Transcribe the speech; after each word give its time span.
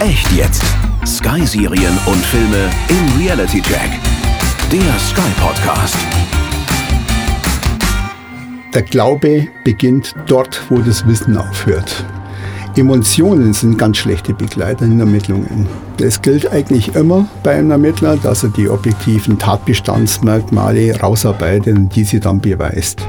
Echt 0.00 0.32
jetzt. 0.32 0.64
Sky-Serien 1.06 1.92
und 2.06 2.24
Filme 2.24 2.70
im 2.88 3.20
Reality 3.20 3.60
Check. 3.60 3.90
Der 4.72 4.98
Sky 4.98 5.30
Podcast. 5.38 5.98
Der 8.72 8.80
Glaube 8.80 9.48
beginnt 9.62 10.14
dort, 10.26 10.62
wo 10.70 10.78
das 10.78 11.06
Wissen 11.06 11.36
aufhört. 11.36 12.02
Emotionen 12.76 13.52
sind 13.52 13.76
ganz 13.76 13.98
schlechte 13.98 14.32
Begleiter 14.32 14.86
in 14.86 15.00
Ermittlungen. 15.00 15.68
Es 16.00 16.22
gilt 16.22 16.50
eigentlich 16.50 16.94
immer 16.94 17.28
bei 17.42 17.56
einem 17.56 17.72
Ermittler, 17.72 18.16
dass 18.16 18.42
er 18.42 18.48
die 18.48 18.70
objektiven 18.70 19.38
Tatbestandsmerkmale 19.38 20.98
rausarbeitet 20.98 21.76
und 21.76 21.94
diese 21.94 22.20
dann 22.20 22.40
beweist. 22.40 23.06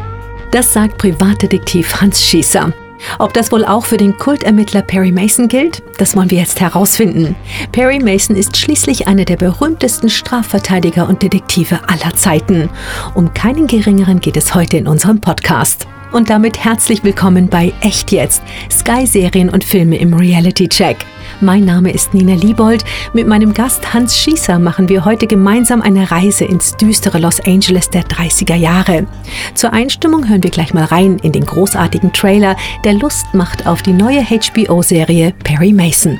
Das 0.52 0.74
sagt 0.74 0.98
Privatdetektiv 0.98 2.02
Hans 2.02 2.22
Schießer. 2.22 2.74
Ob 3.20 3.34
das 3.34 3.52
wohl 3.52 3.66
auch 3.66 3.86
für 3.86 3.98
den 3.98 4.18
Kultermittler 4.18 4.82
Perry 4.82 5.12
Mason 5.12 5.48
gilt, 5.48 5.84
das 5.98 6.16
wollen 6.16 6.32
wir 6.32 6.40
jetzt 6.40 6.62
herausfinden. 6.62 7.36
Perry 7.72 8.00
Mason 8.00 8.36
ist 8.36 8.58
schließlich 8.58 9.08
einer 9.08 9.26
der 9.26 9.38
berühmtesten 9.38 10.10
Strafverteidiger 10.10 11.08
und 11.08 11.22
Detektive 11.22 11.80
aller 11.88 12.16
Zeiten. 12.16 12.70
Um 13.14 13.34
keinen 13.34 13.68
geringeren 13.68 14.20
geht 14.20 14.38
es 14.38 14.56
heute 14.56 14.78
in 14.78 14.88
unserem 14.88 15.22
Podcast. 15.22 15.88
Und 16.12 16.30
damit 16.30 16.62
herzlich 16.62 17.06
willkommen 17.06 17.48
bei 17.48 17.72
Echt 17.80 18.12
jetzt, 18.12 18.42
Sky-Serien 18.70 19.48
und 19.50 19.64
Filme 19.64 19.98
im 19.98 20.14
Reality 20.14 20.68
Check. 20.68 20.98
Mein 21.40 21.64
Name 21.64 21.92
ist 21.92 22.14
Nina 22.14 22.34
Liebold. 22.34 22.84
Mit 23.14 23.28
meinem 23.28 23.54
Gast 23.54 23.94
Hans 23.94 24.18
Schießer 24.18 24.60
machen 24.60 24.90
wir 24.90 25.06
heute 25.06 25.26
gemeinsam 25.26 25.82
eine 25.82 26.12
Reise 26.12 26.44
ins 26.44 26.76
düstere 26.76 27.18
Los 27.18 27.40
Angeles 27.40 27.90
der 27.90 28.04
30er 28.04 28.56
Jahre. 28.56 29.08
Zur 29.56 29.72
Einstimmung 29.72 30.28
hören 30.28 30.44
wir 30.44 30.52
gleich 30.52 30.74
mal 30.74 30.84
rein 30.84 31.18
in 31.20 31.32
den 31.32 31.46
großartigen 31.46 32.12
Trailer, 32.12 32.58
der 32.84 32.96
Lust 32.96 33.34
macht 33.34 33.66
auf 33.66 33.82
die 33.82 33.94
neue 33.94 34.22
HBO-Serie 34.26 35.34
Perry 35.46 35.72
Mason. 35.72 36.20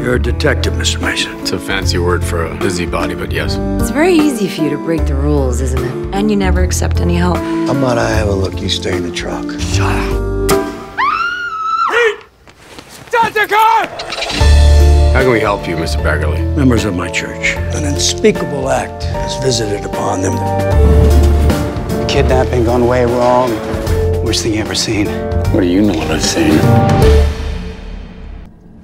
You're 0.00 0.14
a 0.14 0.18
detective, 0.18 0.72
Mr. 0.72 0.98
Mason. 0.98 1.38
It's 1.40 1.52
a 1.52 1.58
fancy 1.58 1.98
word 1.98 2.24
for 2.24 2.46
a 2.46 2.56
busybody, 2.56 3.14
but 3.14 3.30
yes. 3.30 3.56
It's 3.82 3.90
very 3.90 4.14
easy 4.14 4.48
for 4.48 4.62
you 4.62 4.70
to 4.70 4.78
break 4.78 5.06
the 5.06 5.14
rules, 5.14 5.60
isn't 5.60 5.78
it? 5.78 6.14
And 6.14 6.30
you 6.30 6.38
never 6.38 6.62
accept 6.62 7.02
any 7.02 7.16
help. 7.16 7.36
How 7.36 7.76
about 7.76 7.98
I 7.98 8.08
have 8.08 8.28
a 8.28 8.32
look? 8.32 8.58
You 8.62 8.70
stay 8.70 8.96
in 8.96 9.02
the 9.02 9.12
truck. 9.12 9.44
Shut 9.60 9.94
up. 9.94 10.30
Start 13.08 13.34
the 13.34 13.46
car! 13.46 13.86
How 15.12 15.20
can 15.20 15.32
we 15.32 15.40
help 15.40 15.68
you, 15.68 15.76
Mr. 15.76 16.02
Baggerly? 16.02 16.56
Members 16.56 16.86
of 16.86 16.96
my 16.96 17.10
church. 17.10 17.54
An 17.74 17.84
unspeakable 17.84 18.70
act 18.70 19.02
has 19.02 19.36
visited 19.44 19.84
upon 19.84 20.22
them. 20.22 20.32
Kidnapping 22.08 22.64
gone 22.64 22.86
way 22.86 23.04
wrong. 23.04 23.50
Worst 24.24 24.44
thing 24.44 24.54
you 24.54 24.60
ever 24.60 24.74
seen. 24.74 25.08
What 25.52 25.60
do 25.60 25.66
you 25.66 25.82
know 25.82 25.92
what 25.92 26.10
I've 26.10 26.24
seen? 26.24 26.58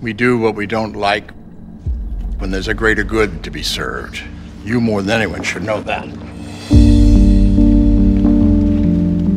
We 0.06 0.12
do 0.12 0.38
what 0.38 0.54
we 0.54 0.66
don't 0.68 0.92
like 0.92 1.32
when 2.38 2.52
there's 2.52 2.68
a 2.68 2.74
greater 2.74 3.02
good 3.02 3.42
to 3.42 3.50
be 3.50 3.64
served. 3.64 4.22
You, 4.64 4.80
more 4.80 5.02
than 5.02 5.20
anyone, 5.20 5.42
should 5.42 5.64
know 5.64 5.80
that. 5.82 6.08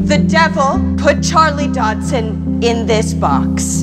The 0.08 0.24
devil 0.28 0.80
put 1.00 1.24
Charlie 1.24 1.70
Dodson 1.70 2.62
in 2.62 2.86
this 2.86 3.16
box. 3.16 3.82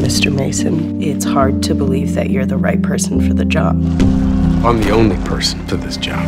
Mr. 0.00 0.34
Mason, 0.34 1.02
it's 1.02 1.26
hard 1.26 1.62
to 1.64 1.74
believe 1.74 2.14
that 2.14 2.30
you're 2.30 2.46
the 2.46 2.56
right 2.56 2.80
person 2.80 3.20
for 3.20 3.34
the 3.34 3.44
job. 3.44 3.76
I'm 4.64 4.80
the 4.80 4.92
only 4.92 5.22
person 5.26 5.66
for 5.66 5.76
this 5.76 5.98
job. 5.98 6.26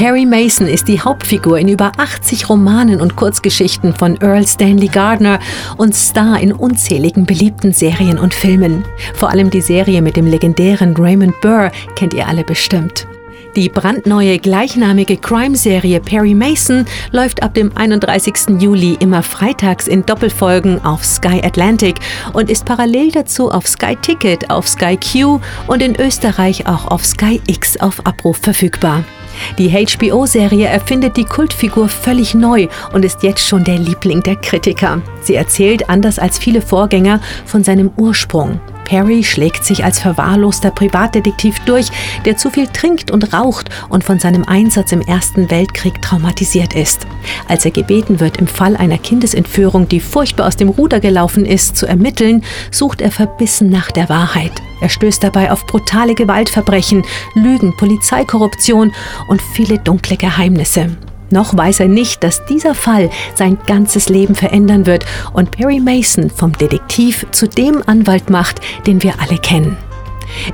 Perry 0.00 0.24
Mason 0.24 0.66
ist 0.66 0.88
die 0.88 0.98
Hauptfigur 0.98 1.58
in 1.58 1.68
über 1.68 1.92
80 1.98 2.48
Romanen 2.48 3.02
und 3.02 3.16
Kurzgeschichten 3.16 3.94
von 3.94 4.16
Earl 4.22 4.46
Stanley 4.46 4.88
Gardner 4.88 5.38
und 5.76 5.94
Star 5.94 6.40
in 6.40 6.52
unzähligen 6.52 7.26
beliebten 7.26 7.74
Serien 7.74 8.18
und 8.18 8.32
Filmen. 8.32 8.86
Vor 9.12 9.28
allem 9.28 9.50
die 9.50 9.60
Serie 9.60 10.00
mit 10.00 10.16
dem 10.16 10.26
legendären 10.26 10.96
Raymond 10.96 11.38
Burr 11.42 11.70
kennt 11.96 12.14
ihr 12.14 12.26
alle 12.26 12.44
bestimmt. 12.44 13.06
Die 13.56 13.68
brandneue 13.68 14.38
gleichnamige 14.38 15.18
Crime-Serie 15.18 16.00
Perry 16.00 16.34
Mason 16.34 16.86
läuft 17.12 17.42
ab 17.42 17.52
dem 17.52 17.76
31. 17.76 18.58
Juli 18.58 18.96
immer 19.00 19.22
freitags 19.22 19.86
in 19.86 20.06
Doppelfolgen 20.06 20.82
auf 20.82 21.04
Sky 21.04 21.42
Atlantic 21.44 21.96
und 22.32 22.50
ist 22.50 22.64
parallel 22.64 23.12
dazu 23.12 23.50
auf 23.50 23.68
Sky 23.68 23.96
Ticket, 24.00 24.48
auf 24.48 24.66
Sky 24.66 24.96
Q 24.96 25.40
und 25.66 25.82
in 25.82 25.94
Österreich 26.00 26.66
auch 26.66 26.86
auf 26.86 27.04
Sky 27.04 27.38
X 27.46 27.78
auf 27.78 28.06
Abruf 28.06 28.38
verfügbar. 28.38 29.04
Die 29.58 29.70
HBO-Serie 29.70 30.66
erfindet 30.66 31.16
die 31.16 31.24
Kultfigur 31.24 31.88
völlig 31.88 32.34
neu 32.34 32.68
und 32.92 33.04
ist 33.04 33.22
jetzt 33.22 33.46
schon 33.46 33.64
der 33.64 33.78
Liebling 33.78 34.22
der 34.22 34.36
Kritiker. 34.36 35.02
Sie 35.22 35.34
erzählt, 35.34 35.88
anders 35.88 36.18
als 36.18 36.38
viele 36.38 36.62
Vorgänger, 36.62 37.20
von 37.46 37.64
seinem 37.64 37.90
Ursprung. 37.96 38.60
Perry 38.84 39.22
schlägt 39.24 39.64
sich 39.64 39.84
als 39.84 40.00
verwahrloster 40.00 40.70
Privatdetektiv 40.70 41.58
durch, 41.60 41.88
der 42.24 42.36
zu 42.36 42.50
viel 42.50 42.66
trinkt 42.66 43.10
und 43.10 43.32
raucht 43.32 43.70
und 43.88 44.04
von 44.04 44.18
seinem 44.18 44.44
Einsatz 44.44 44.92
im 44.92 45.00
Ersten 45.00 45.50
Weltkrieg 45.50 46.00
traumatisiert 46.02 46.74
ist. 46.74 47.06
Als 47.48 47.64
er 47.64 47.70
gebeten 47.70 48.20
wird, 48.20 48.38
im 48.38 48.46
Fall 48.46 48.76
einer 48.76 48.98
Kindesentführung, 48.98 49.88
die 49.88 50.00
furchtbar 50.00 50.46
aus 50.46 50.56
dem 50.56 50.68
Ruder 50.68 51.00
gelaufen 51.00 51.44
ist, 51.44 51.76
zu 51.76 51.86
ermitteln, 51.86 52.44
sucht 52.70 53.00
er 53.00 53.10
verbissen 53.10 53.70
nach 53.70 53.90
der 53.90 54.08
Wahrheit. 54.08 54.52
Er 54.80 54.88
stößt 54.88 55.22
dabei 55.22 55.52
auf 55.52 55.66
brutale 55.66 56.14
Gewaltverbrechen, 56.14 57.04
Lügen, 57.34 57.76
Polizeikorruption 57.76 58.92
und 59.28 59.42
viele 59.42 59.78
dunkle 59.78 60.16
Geheimnisse. 60.16 60.96
Noch 61.30 61.56
weiß 61.56 61.80
er 61.80 61.88
nicht, 61.88 62.22
dass 62.24 62.44
dieser 62.44 62.74
Fall 62.74 63.10
sein 63.34 63.58
ganzes 63.66 64.08
Leben 64.08 64.34
verändern 64.34 64.86
wird 64.86 65.04
und 65.32 65.50
Perry 65.50 65.80
Mason 65.80 66.30
vom 66.30 66.52
Detektiv 66.52 67.26
zu 67.30 67.48
dem 67.48 67.82
Anwalt 67.86 68.30
macht, 68.30 68.60
den 68.86 69.02
wir 69.02 69.14
alle 69.20 69.38
kennen. 69.38 69.76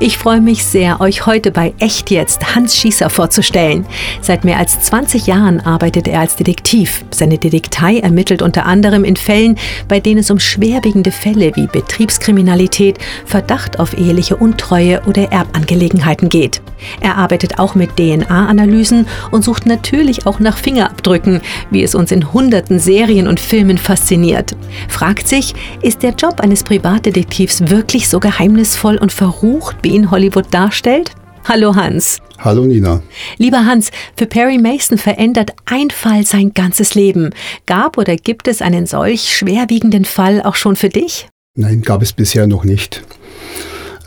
Ich 0.00 0.18
freue 0.18 0.40
mich 0.40 0.64
sehr, 0.64 1.00
euch 1.00 1.26
heute 1.26 1.50
bei 1.50 1.74
Echt 1.78 2.10
jetzt 2.10 2.54
Hans 2.54 2.76
Schießer 2.76 3.10
vorzustellen. 3.10 3.86
Seit 4.20 4.44
mehr 4.44 4.58
als 4.58 4.80
20 4.80 5.26
Jahren 5.26 5.60
arbeitet 5.60 6.08
er 6.08 6.20
als 6.20 6.36
Detektiv. 6.36 7.04
Seine 7.10 7.38
Detektei 7.38 7.98
ermittelt 7.98 8.42
unter 8.42 8.66
anderem 8.66 9.04
in 9.04 9.16
Fällen, 9.16 9.56
bei 9.88 10.00
denen 10.00 10.20
es 10.20 10.30
um 10.30 10.38
schwerwiegende 10.38 11.10
Fälle 11.10 11.54
wie 11.56 11.66
Betriebskriminalität, 11.66 12.98
Verdacht 13.24 13.78
auf 13.78 13.96
eheliche 13.96 14.36
Untreue 14.36 15.02
oder 15.06 15.32
Erbangelegenheiten 15.32 16.28
geht. 16.28 16.60
Er 17.00 17.16
arbeitet 17.16 17.58
auch 17.58 17.74
mit 17.74 17.96
DNA-Analysen 17.96 19.06
und 19.30 19.44
sucht 19.44 19.66
natürlich 19.66 20.26
auch 20.26 20.40
nach 20.40 20.58
Fingerabdrücken, 20.58 21.40
wie 21.70 21.82
es 21.82 21.94
uns 21.94 22.12
in 22.12 22.32
hunderten 22.32 22.78
Serien 22.78 23.26
und 23.28 23.40
Filmen 23.40 23.78
fasziniert. 23.78 24.56
Fragt 24.88 25.26
sich, 25.28 25.54
ist 25.82 26.02
der 26.02 26.12
Job 26.12 26.40
eines 26.40 26.62
Privatdetektivs 26.64 27.68
wirklich 27.68 28.08
so 28.08 28.20
geheimnisvoll 28.20 28.98
und 28.98 29.12
verrucht, 29.12 29.65
wie 29.82 29.90
ihn 29.90 30.10
Hollywood 30.10 30.46
darstellt? 30.50 31.12
Hallo 31.44 31.74
Hans. 31.74 32.20
Hallo 32.38 32.64
Nina. 32.64 33.02
Lieber 33.38 33.64
Hans, 33.64 33.90
für 34.16 34.26
Perry 34.26 34.58
Mason 34.58 34.98
verändert 34.98 35.52
ein 35.64 35.90
Fall 35.90 36.26
sein 36.26 36.52
ganzes 36.52 36.94
Leben. 36.94 37.30
Gab 37.66 37.98
oder 37.98 38.16
gibt 38.16 38.48
es 38.48 38.60
einen 38.62 38.86
solch 38.86 39.32
schwerwiegenden 39.32 40.04
Fall 40.04 40.42
auch 40.42 40.56
schon 40.56 40.76
für 40.76 40.88
dich? 40.88 41.28
Nein, 41.56 41.82
gab 41.82 42.02
es 42.02 42.12
bisher 42.12 42.46
noch 42.46 42.64
nicht. 42.64 43.02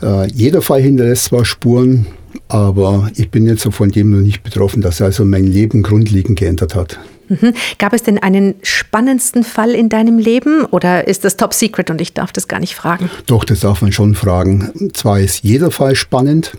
Äh, 0.02 0.30
jeder 0.32 0.62
Fall 0.62 0.80
hinterlässt 0.82 1.24
zwar 1.24 1.44
Spuren, 1.44 2.06
aber 2.48 3.10
ich 3.16 3.30
bin 3.30 3.46
jetzt 3.46 3.62
so 3.62 3.70
von 3.70 3.90
dem 3.90 4.10
noch 4.10 4.20
nicht 4.20 4.42
betroffen, 4.42 4.82
dass 4.82 5.00
er 5.00 5.06
also 5.06 5.24
mein 5.24 5.46
Leben 5.46 5.82
grundlegend 5.82 6.38
geändert 6.38 6.74
hat. 6.74 6.98
Mhm. 7.30 7.54
Gab 7.78 7.92
es 7.92 8.02
denn 8.02 8.18
einen 8.18 8.56
spannendsten 8.62 9.44
Fall 9.44 9.70
in 9.70 9.88
deinem 9.88 10.18
Leben 10.18 10.64
oder 10.64 11.06
ist 11.06 11.24
das 11.24 11.36
top 11.36 11.54
secret 11.54 11.88
und 11.88 12.00
ich 12.00 12.12
darf 12.12 12.32
das 12.32 12.48
gar 12.48 12.58
nicht 12.58 12.74
fragen? 12.74 13.08
Doch, 13.26 13.44
das 13.44 13.60
darf 13.60 13.82
man 13.82 13.92
schon 13.92 14.16
fragen. 14.16 14.90
Zwar 14.92 15.20
ist 15.20 15.44
jeder 15.44 15.70
Fall 15.70 15.94
spannend, 15.94 16.52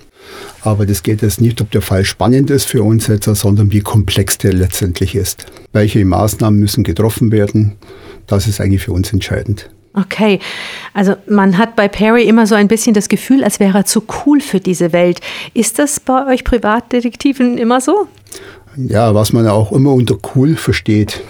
aber 0.62 0.86
das 0.86 1.04
geht 1.04 1.22
jetzt 1.22 1.42
nicht, 1.42 1.60
ob 1.60 1.72
der 1.72 1.82
Fall 1.82 2.06
spannend 2.06 2.50
ist 2.50 2.66
für 2.66 2.84
uns 2.84 3.08
jetzt, 3.08 3.26
sondern 3.26 3.72
wie 3.74 3.82
komplex 3.82 4.38
der 4.38 4.54
letztendlich 4.54 5.14
ist. 5.16 5.46
Welche 5.74 6.06
Maßnahmen 6.06 6.60
müssen 6.60 6.86
getroffen 6.86 7.34
werden? 7.34 7.76
Das 8.28 8.48
ist 8.48 8.62
eigentlich 8.62 8.84
für 8.84 8.94
uns 8.94 9.12
entscheidend. 9.12 9.70
Okay, 9.94 10.40
also 10.94 11.16
man 11.28 11.58
hat 11.58 11.76
bei 11.76 11.90
Perry 11.90 12.24
immer 12.24 12.48
so 12.48 12.56
ein 12.56 12.70
bisschen 12.70 12.94
das 12.94 13.10
Gefühl, 13.10 13.44
als 13.44 13.60
wäre 13.60 13.80
er 13.80 13.86
zu 13.86 14.04
cool 14.26 14.40
für 14.40 14.62
diese 14.62 14.94
Welt. 14.94 15.20
Ist 15.54 15.80
das 15.80 16.00
bei 16.00 16.28
euch 16.28 16.46
Privatdetektiven 16.46 17.58
immer 17.58 17.82
so? 17.82 18.08
Ja, 18.78 19.14
was 19.14 19.34
man 19.34 19.48
auch 19.48 19.72
immer 19.72 19.94
unter 19.94 20.18
cool 20.36 20.56
versteht. 20.56 21.22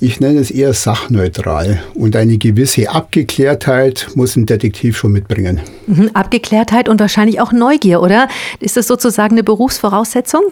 Ich 0.00 0.20
nenne 0.20 0.38
es 0.38 0.50
eher 0.50 0.72
sachneutral 0.72 1.82
und 1.94 2.14
eine 2.14 2.38
gewisse 2.38 2.90
Abgeklärtheit 2.90 4.08
muss 4.14 4.36
ein 4.36 4.46
Detektiv 4.46 4.96
schon 4.96 5.12
mitbringen. 5.12 5.60
Mhm, 5.86 6.10
Abgeklärtheit 6.14 6.88
und 6.88 7.00
wahrscheinlich 7.00 7.40
auch 7.40 7.52
Neugier, 7.52 8.00
oder? 8.00 8.28
Ist 8.60 8.76
das 8.76 8.86
sozusagen 8.86 9.34
eine 9.34 9.42
Berufsvoraussetzung? 9.42 10.42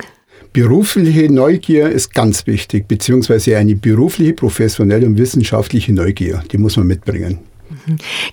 Berufliche 0.53 1.33
Neugier 1.33 1.89
ist 1.89 2.13
ganz 2.13 2.47
wichtig, 2.47 2.87
beziehungsweise 2.87 3.57
eine 3.57 3.75
berufliche, 3.75 4.35
professionelle 4.35 5.07
und 5.07 5.17
wissenschaftliche 5.17 5.93
Neugier, 5.93 6.43
die 6.51 6.59
muss 6.59 6.77
man 6.77 6.87
mitbringen. 6.87 7.39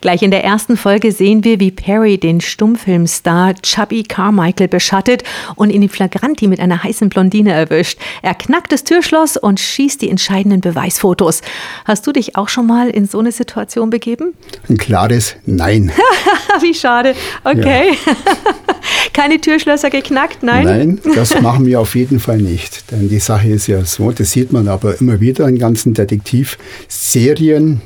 Gleich 0.02 0.22
in 0.22 0.32
der 0.32 0.44
ersten 0.44 0.78
Folge 0.78 1.12
sehen 1.12 1.44
wir, 1.44 1.60
wie 1.60 1.72
Perry 1.72 2.18
den 2.18 2.42
Stummfilmstar 2.42 3.56
Chubby 3.62 4.04
Carmichael 4.04 4.68
beschattet 4.68 5.24
und 5.56 5.70
ihn 5.70 5.84
in 5.84 5.90
Flagranti 5.90 6.48
mit 6.48 6.60
einer 6.60 6.84
heißen 6.84 7.10
Blondine 7.10 7.52
erwischt. 7.52 8.00
Er 8.22 8.34
knackt 8.34 8.72
das 8.72 8.84
Türschloss 8.84 9.38
und 9.38 9.60
schießt 9.60 10.02
die 10.02 10.10
entscheidenden 10.10 10.62
Beweisfotos. 10.62 11.42
Hast 11.86 12.06
du 12.08 12.12
dich 12.12 12.36
auch 12.36 12.50
schon 12.50 12.68
mal 12.68 12.90
in 12.90 13.06
so 13.06 13.20
eine 13.20 13.32
Situation 13.32 13.90
begeben? 13.90 14.34
Ein 14.68 14.78
klares 14.78 15.36
Nein. 15.46 15.92
Wie 16.62 16.74
schade. 16.74 17.16
Okay. 17.44 17.92
Ja. 18.06 18.14
Keine 19.14 19.40
Türschlösser 19.40 19.90
geknackt, 19.90 20.44
nein? 20.44 20.66
Nein, 20.66 21.00
das 21.16 21.40
machen 21.42 21.66
wir 21.66 21.80
auf 21.80 21.96
jeden 21.96 22.20
Fall 22.20 22.38
nicht. 22.38 22.92
Denn 22.92 23.10
die 23.10 23.20
Sache 23.20 23.50
ist 23.50 23.68
ja 23.68 23.84
so, 23.84 24.12
das 24.12 24.32
sieht 24.32 24.52
man 24.52 24.68
aber 24.68 25.00
immer 25.00 25.20
wieder 25.20 25.48
in 25.48 25.58
ganzen 25.58 25.94
Detektivserien, 25.94 27.82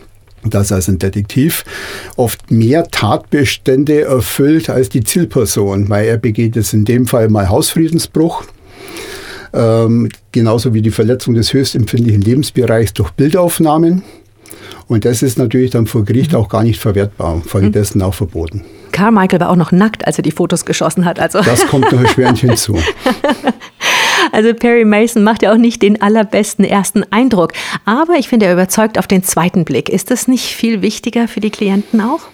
dass 0.49 0.71
also 0.71 0.91
ein 0.91 0.99
Detektiv 0.99 1.63
oft 2.15 2.51
mehr 2.51 2.87
Tatbestände 2.89 4.01
erfüllt 4.01 4.69
als 4.69 4.89
die 4.89 5.03
Zielperson, 5.03 5.89
weil 5.89 6.07
er 6.07 6.17
begeht 6.17 6.55
jetzt 6.55 6.73
in 6.73 6.85
dem 6.85 7.05
Fall 7.05 7.29
mal 7.29 7.49
Hausfriedensbruch, 7.49 8.43
ähm, 9.53 10.09
genauso 10.31 10.73
wie 10.73 10.81
die 10.81 10.91
Verletzung 10.91 11.33
des 11.33 11.53
höchst 11.53 11.75
empfindlichen 11.75 12.21
Lebensbereichs 12.21 12.93
durch 12.93 13.11
Bildaufnahmen. 13.11 14.03
Und 14.87 15.05
das 15.05 15.23
ist 15.23 15.37
natürlich 15.37 15.71
dann 15.71 15.87
vor 15.87 16.03
Gericht 16.03 16.35
auch 16.35 16.49
gar 16.49 16.63
nicht 16.63 16.79
verwertbar, 16.79 17.41
folgedessen 17.45 17.99
mhm. 17.99 18.05
auch 18.05 18.13
verboten. 18.13 18.63
Carmichael 18.91 19.39
war 19.39 19.49
auch 19.49 19.55
noch 19.55 19.71
nackt, 19.71 20.05
als 20.05 20.17
er 20.17 20.23
die 20.23 20.31
Fotos 20.31 20.65
geschossen 20.65 21.05
hat. 21.05 21.19
Also. 21.19 21.41
Das 21.41 21.65
kommt 21.67 21.91
noch 21.91 22.01
erschwerend 22.01 22.39
hinzu. 22.39 22.77
Also 24.33 24.53
Perry 24.55 24.83
Mason 24.83 25.23
macht 25.23 25.43
ja 25.43 25.53
auch 25.53 25.57
nicht 25.57 25.83
den 25.83 26.01
allerbesten 26.01 26.65
ersten 26.65 27.03
Eindruck. 27.11 27.53
Aber 27.85 28.15
ich 28.15 28.27
finde, 28.27 28.47
er 28.47 28.53
überzeugt 28.53 28.97
auf 28.97 29.05
den 29.05 29.23
zweiten 29.23 29.63
Blick. 29.63 29.89
Ist 29.89 30.09
das 30.09 30.27
nicht 30.27 30.55
viel 30.55 30.81
wichtiger 30.81 31.27
für 31.27 31.39
die 31.39 31.51
Klienten 31.51 32.01
auch? 32.01 32.32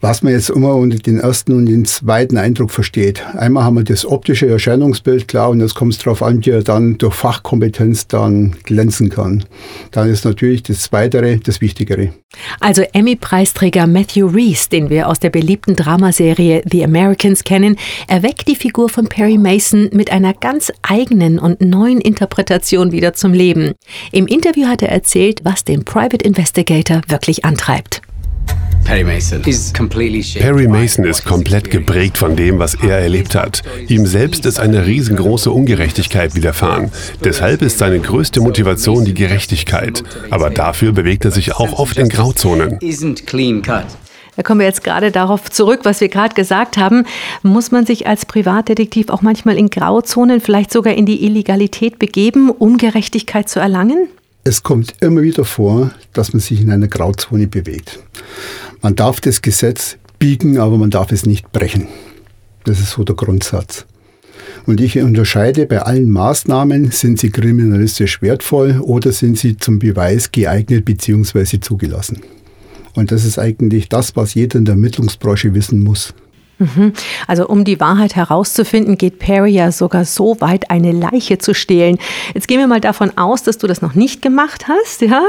Was 0.00 0.22
man 0.22 0.32
jetzt 0.32 0.48
immer 0.48 0.76
unter 0.76 0.96
den 0.96 1.18
ersten 1.18 1.52
und 1.52 1.66
den 1.66 1.84
zweiten 1.84 2.36
Eindruck 2.36 2.70
versteht. 2.70 3.24
Einmal 3.36 3.64
haben 3.64 3.76
wir 3.76 3.82
das 3.82 4.06
optische 4.06 4.48
Erscheinungsbild 4.48 5.26
klar 5.26 5.50
und 5.50 5.60
jetzt 5.60 5.74
kommt 5.74 5.92
es 5.92 5.98
darauf 5.98 6.22
an, 6.22 6.46
wie 6.46 6.50
er 6.50 6.62
dann 6.62 6.98
durch 6.98 7.14
Fachkompetenz 7.14 8.06
dann 8.06 8.54
glänzen 8.62 9.08
kann. 9.08 9.44
Dann 9.90 10.08
ist 10.08 10.24
natürlich 10.24 10.62
das 10.62 10.82
Zweitere 10.82 11.38
das 11.38 11.60
Wichtigere. 11.60 12.12
Also 12.60 12.82
Emmy-Preisträger 12.92 13.88
Matthew 13.88 14.28
Reese, 14.28 14.68
den 14.68 14.88
wir 14.88 15.08
aus 15.08 15.18
der 15.18 15.30
beliebten 15.30 15.74
Dramaserie 15.74 16.62
The 16.70 16.84
Americans 16.84 17.42
kennen, 17.42 17.76
erweckt 18.06 18.46
die 18.46 18.56
Figur 18.56 18.88
von 18.88 19.08
Perry 19.08 19.36
Mason 19.36 19.90
mit 19.92 20.12
einer 20.12 20.32
ganz 20.32 20.70
eigenen 20.82 21.40
und 21.40 21.60
neuen 21.60 22.00
Interpretation 22.00 22.92
wieder 22.92 23.14
zum 23.14 23.32
Leben. 23.32 23.72
Im 24.12 24.28
Interview 24.28 24.68
hat 24.68 24.82
er 24.82 24.90
erzählt, 24.90 25.40
was 25.42 25.64
den 25.64 25.84
Private 25.84 26.24
Investigator 26.24 27.00
wirklich 27.08 27.44
antreibt. 27.44 28.02
Perry 28.88 29.04
Mason 30.66 31.04
ist 31.04 31.24
komplett 31.26 31.70
geprägt 31.70 32.16
von 32.16 32.36
dem, 32.36 32.58
was 32.58 32.74
er 32.74 32.98
erlebt 32.98 33.34
hat. 33.34 33.62
Ihm 33.86 34.06
selbst 34.06 34.46
ist 34.46 34.58
eine 34.58 34.86
riesengroße 34.86 35.50
Ungerechtigkeit 35.50 36.34
widerfahren. 36.34 36.90
Deshalb 37.22 37.60
ist 37.60 37.76
seine 37.76 38.00
größte 38.00 38.40
Motivation 38.40 39.04
die 39.04 39.12
Gerechtigkeit. 39.12 40.02
Aber 40.30 40.48
dafür 40.48 40.92
bewegt 40.92 41.26
er 41.26 41.32
sich 41.32 41.54
auch 41.54 41.78
oft 41.78 41.98
in 41.98 42.08
Grauzonen. 42.08 42.78
Da 42.80 44.42
kommen 44.42 44.60
wir 44.60 44.66
jetzt 44.66 44.84
gerade 44.84 45.10
darauf 45.10 45.50
zurück, 45.50 45.80
was 45.82 46.00
wir 46.00 46.08
gerade 46.08 46.34
gesagt 46.34 46.78
haben. 46.78 47.04
Muss 47.42 47.70
man 47.70 47.84
sich 47.84 48.06
als 48.06 48.24
Privatdetektiv 48.24 49.10
auch 49.10 49.20
manchmal 49.20 49.58
in 49.58 49.68
Grauzonen, 49.68 50.40
vielleicht 50.40 50.72
sogar 50.72 50.94
in 50.94 51.04
die 51.04 51.26
Illegalität 51.26 51.98
begeben, 51.98 52.48
um 52.48 52.78
Gerechtigkeit 52.78 53.50
zu 53.50 53.60
erlangen? 53.60 54.08
Es 54.44 54.62
kommt 54.62 54.94
immer 55.00 55.20
wieder 55.20 55.44
vor, 55.44 55.90
dass 56.14 56.32
man 56.32 56.40
sich 56.40 56.62
in 56.62 56.70
einer 56.70 56.88
Grauzone 56.88 57.48
bewegt. 57.48 57.98
Man 58.80 58.94
darf 58.94 59.20
das 59.20 59.42
Gesetz 59.42 59.96
biegen, 60.18 60.58
aber 60.58 60.78
man 60.78 60.90
darf 60.90 61.12
es 61.12 61.26
nicht 61.26 61.52
brechen. 61.52 61.88
Das 62.64 62.80
ist 62.80 62.90
so 62.90 63.04
der 63.04 63.16
Grundsatz. 63.16 63.86
Und 64.66 64.80
ich 64.80 64.98
unterscheide 64.98 65.66
bei 65.66 65.80
allen 65.82 66.10
Maßnahmen, 66.10 66.90
sind 66.90 67.18
sie 67.18 67.30
kriminalistisch 67.30 68.20
wertvoll 68.22 68.80
oder 68.80 69.12
sind 69.12 69.38
sie 69.38 69.56
zum 69.56 69.78
Beweis 69.78 70.30
geeignet 70.30 70.84
bzw. 70.84 71.60
zugelassen. 71.60 72.20
Und 72.94 73.12
das 73.12 73.24
ist 73.24 73.38
eigentlich 73.38 73.88
das, 73.88 74.16
was 74.16 74.34
jeder 74.34 74.58
in 74.58 74.64
der 74.64 74.74
Ermittlungsbranche 74.74 75.54
wissen 75.54 75.82
muss. 75.82 76.14
Mhm. 76.58 76.92
Also 77.26 77.46
um 77.48 77.64
die 77.64 77.80
Wahrheit 77.80 78.16
herauszufinden, 78.16 78.98
geht 78.98 79.18
Perry 79.18 79.52
ja 79.52 79.72
sogar 79.72 80.04
so 80.04 80.36
weit, 80.40 80.70
eine 80.70 80.92
Leiche 80.92 81.38
zu 81.38 81.54
stehlen. 81.54 81.98
Jetzt 82.34 82.48
gehen 82.48 82.58
wir 82.58 82.66
mal 82.66 82.80
davon 82.80 83.16
aus, 83.16 83.42
dass 83.42 83.58
du 83.58 83.66
das 83.66 83.82
noch 83.82 83.94
nicht 83.94 84.22
gemacht 84.22 84.66
hast, 84.68 85.02
ja? 85.02 85.22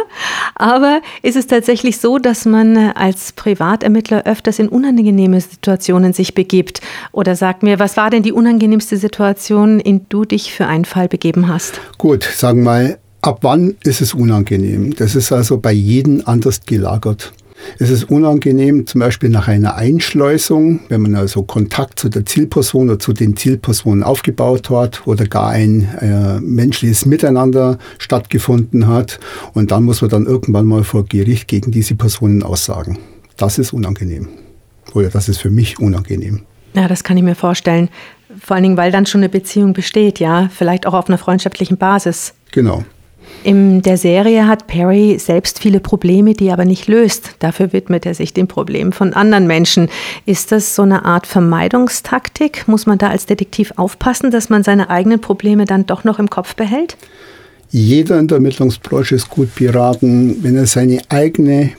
Aber 0.56 1.02
ist 1.22 1.36
es 1.36 1.48
tatsächlich 1.48 2.00
so, 2.00 2.18
dass 2.18 2.46
man 2.46 2.78
als 2.78 3.31
Privatermittler 3.34 4.26
öfters 4.26 4.60
in 4.60 4.70
unangenehme 4.70 5.40
Situationen 5.40 6.14
sich 6.14 6.34
begibt? 6.34 6.81
Oder 7.12 7.36
sag 7.36 7.64
mir, 7.64 7.80
was 7.80 7.98
war 7.98 8.10
denn 8.10 8.24
die 8.24 8.34
unangenehmste 8.34 8.98
Situation, 8.98 9.80
in 9.80 10.06
du 10.10 10.26
dich 10.26 10.54
für 10.54 10.68
einen 10.68 10.86
Fall 10.86 11.08
begeben 11.08 11.48
hast? 11.48 11.80
Gut, 11.98 12.24
sagen 12.24 12.60
wir 12.60 12.66
mal, 12.66 12.98
ab 13.22 13.40
wann 13.42 13.76
ist 13.84 14.02
es 14.02 14.14
unangenehm? 14.14 14.96
Das 14.96 15.16
ist 15.16 15.31
also 15.31 15.58
bei 15.60 15.72
jedem 15.72 16.24
anders 16.26 16.62
gelagert. 16.66 17.34
Es 17.78 17.90
ist 17.90 18.06
unangenehm, 18.06 18.88
zum 18.88 19.00
Beispiel 19.00 19.30
nach 19.30 19.48
einer 19.48 19.76
Einschleusung, 19.76 20.82
wenn 20.90 21.02
man 21.02 21.16
also 21.16 21.44
Kontakt 21.44 22.00
zu 22.00 22.10
der 22.10 22.26
Zielperson 22.26 22.90
oder 22.90 23.00
zu 23.00 23.14
den 23.14 23.36
Zielpersonen 23.36 24.04
aufgebaut 24.04 24.70
hat 24.70 25.06
oder 25.06 25.26
gar 25.26 25.50
ein 25.50 25.88
äh, 26.00 26.40
menschliches 26.40 27.06
Miteinander 27.06 27.78
stattgefunden 27.98 28.88
hat 28.88 29.20
und 29.54 29.72
dann 29.72 29.84
muss 29.84 30.02
man 30.02 30.10
dann 30.10 30.26
irgendwann 30.26 30.66
mal 30.66 30.84
vor 30.84 31.06
Gericht 31.06 31.48
gegen 31.48 31.72
diese 31.72 31.96
Personen 31.96 32.44
aussagen. 32.44 32.98
Das 33.38 33.58
ist 33.58 33.74
unangenehm. 33.74 34.28
Oder 34.94 35.10
das 35.10 35.30
ist 35.30 35.40
für 35.40 35.50
mich 35.50 35.80
unangenehm. 35.80 36.42
Ja, 36.74 36.88
das 36.88 37.04
kann 37.04 37.18
ich 37.18 37.24
mir 37.24 37.36
vorstellen. 37.36 37.90
Vor 38.40 38.56
allen 38.56 38.64
Dingen, 38.64 38.78
weil 38.78 38.92
dann 38.92 39.06
schon 39.06 39.22
eine 39.22 39.30
Beziehung 39.30 39.74
besteht, 39.74 40.20
ja, 40.20 40.50
vielleicht 40.54 40.86
auch 40.86 40.94
auf 40.94 41.08
einer 41.08 41.18
freundschaftlichen 41.18 41.78
Basis. 41.78 42.34
Genau. 42.52 42.84
In 43.44 43.82
der 43.82 43.98
Serie 43.98 44.48
hat 44.48 44.68
Perry 44.68 45.18
selbst 45.18 45.60
viele 45.60 45.80
Probleme, 45.80 46.34
die 46.34 46.48
er 46.48 46.54
aber 46.54 46.66
nicht 46.66 46.88
löst. 46.88 47.36
Dafür 47.40 47.72
widmet 47.72 48.06
er 48.06 48.14
sich 48.14 48.34
den 48.34 48.48
Problemen 48.48 48.92
von 48.92 49.14
anderen 49.14 49.48
Menschen. 49.48 49.90
Ist 50.26 50.52
das 50.52 50.76
so 50.76 50.82
eine 50.82 51.06
Art 51.06 51.26
Vermeidungstaktik? 51.26 52.68
Muss 52.68 52.86
man 52.86 52.98
da 52.98 53.10
als 53.10 53.26
Detektiv 53.26 53.72
aufpassen, 53.78 54.30
dass 54.30 54.50
man 54.50 54.64
seine 54.64 54.90
eigenen 54.90 55.22
Probleme 55.22 55.66
dann 55.66 55.86
doch 55.86 56.04
noch 56.04 56.20
im 56.20 56.30
Kopf 56.30 56.56
behält? 56.56 56.98
Jeder 57.70 58.20
in 58.20 58.28
der 58.28 58.38
Ermittlungsbranche 58.38 59.16
ist 59.16 59.30
gut 59.30 59.56
beraten, 59.56 60.44
wenn 60.44 60.56
er 60.56 60.66
seine 60.66 61.02
eigenen 61.10 61.72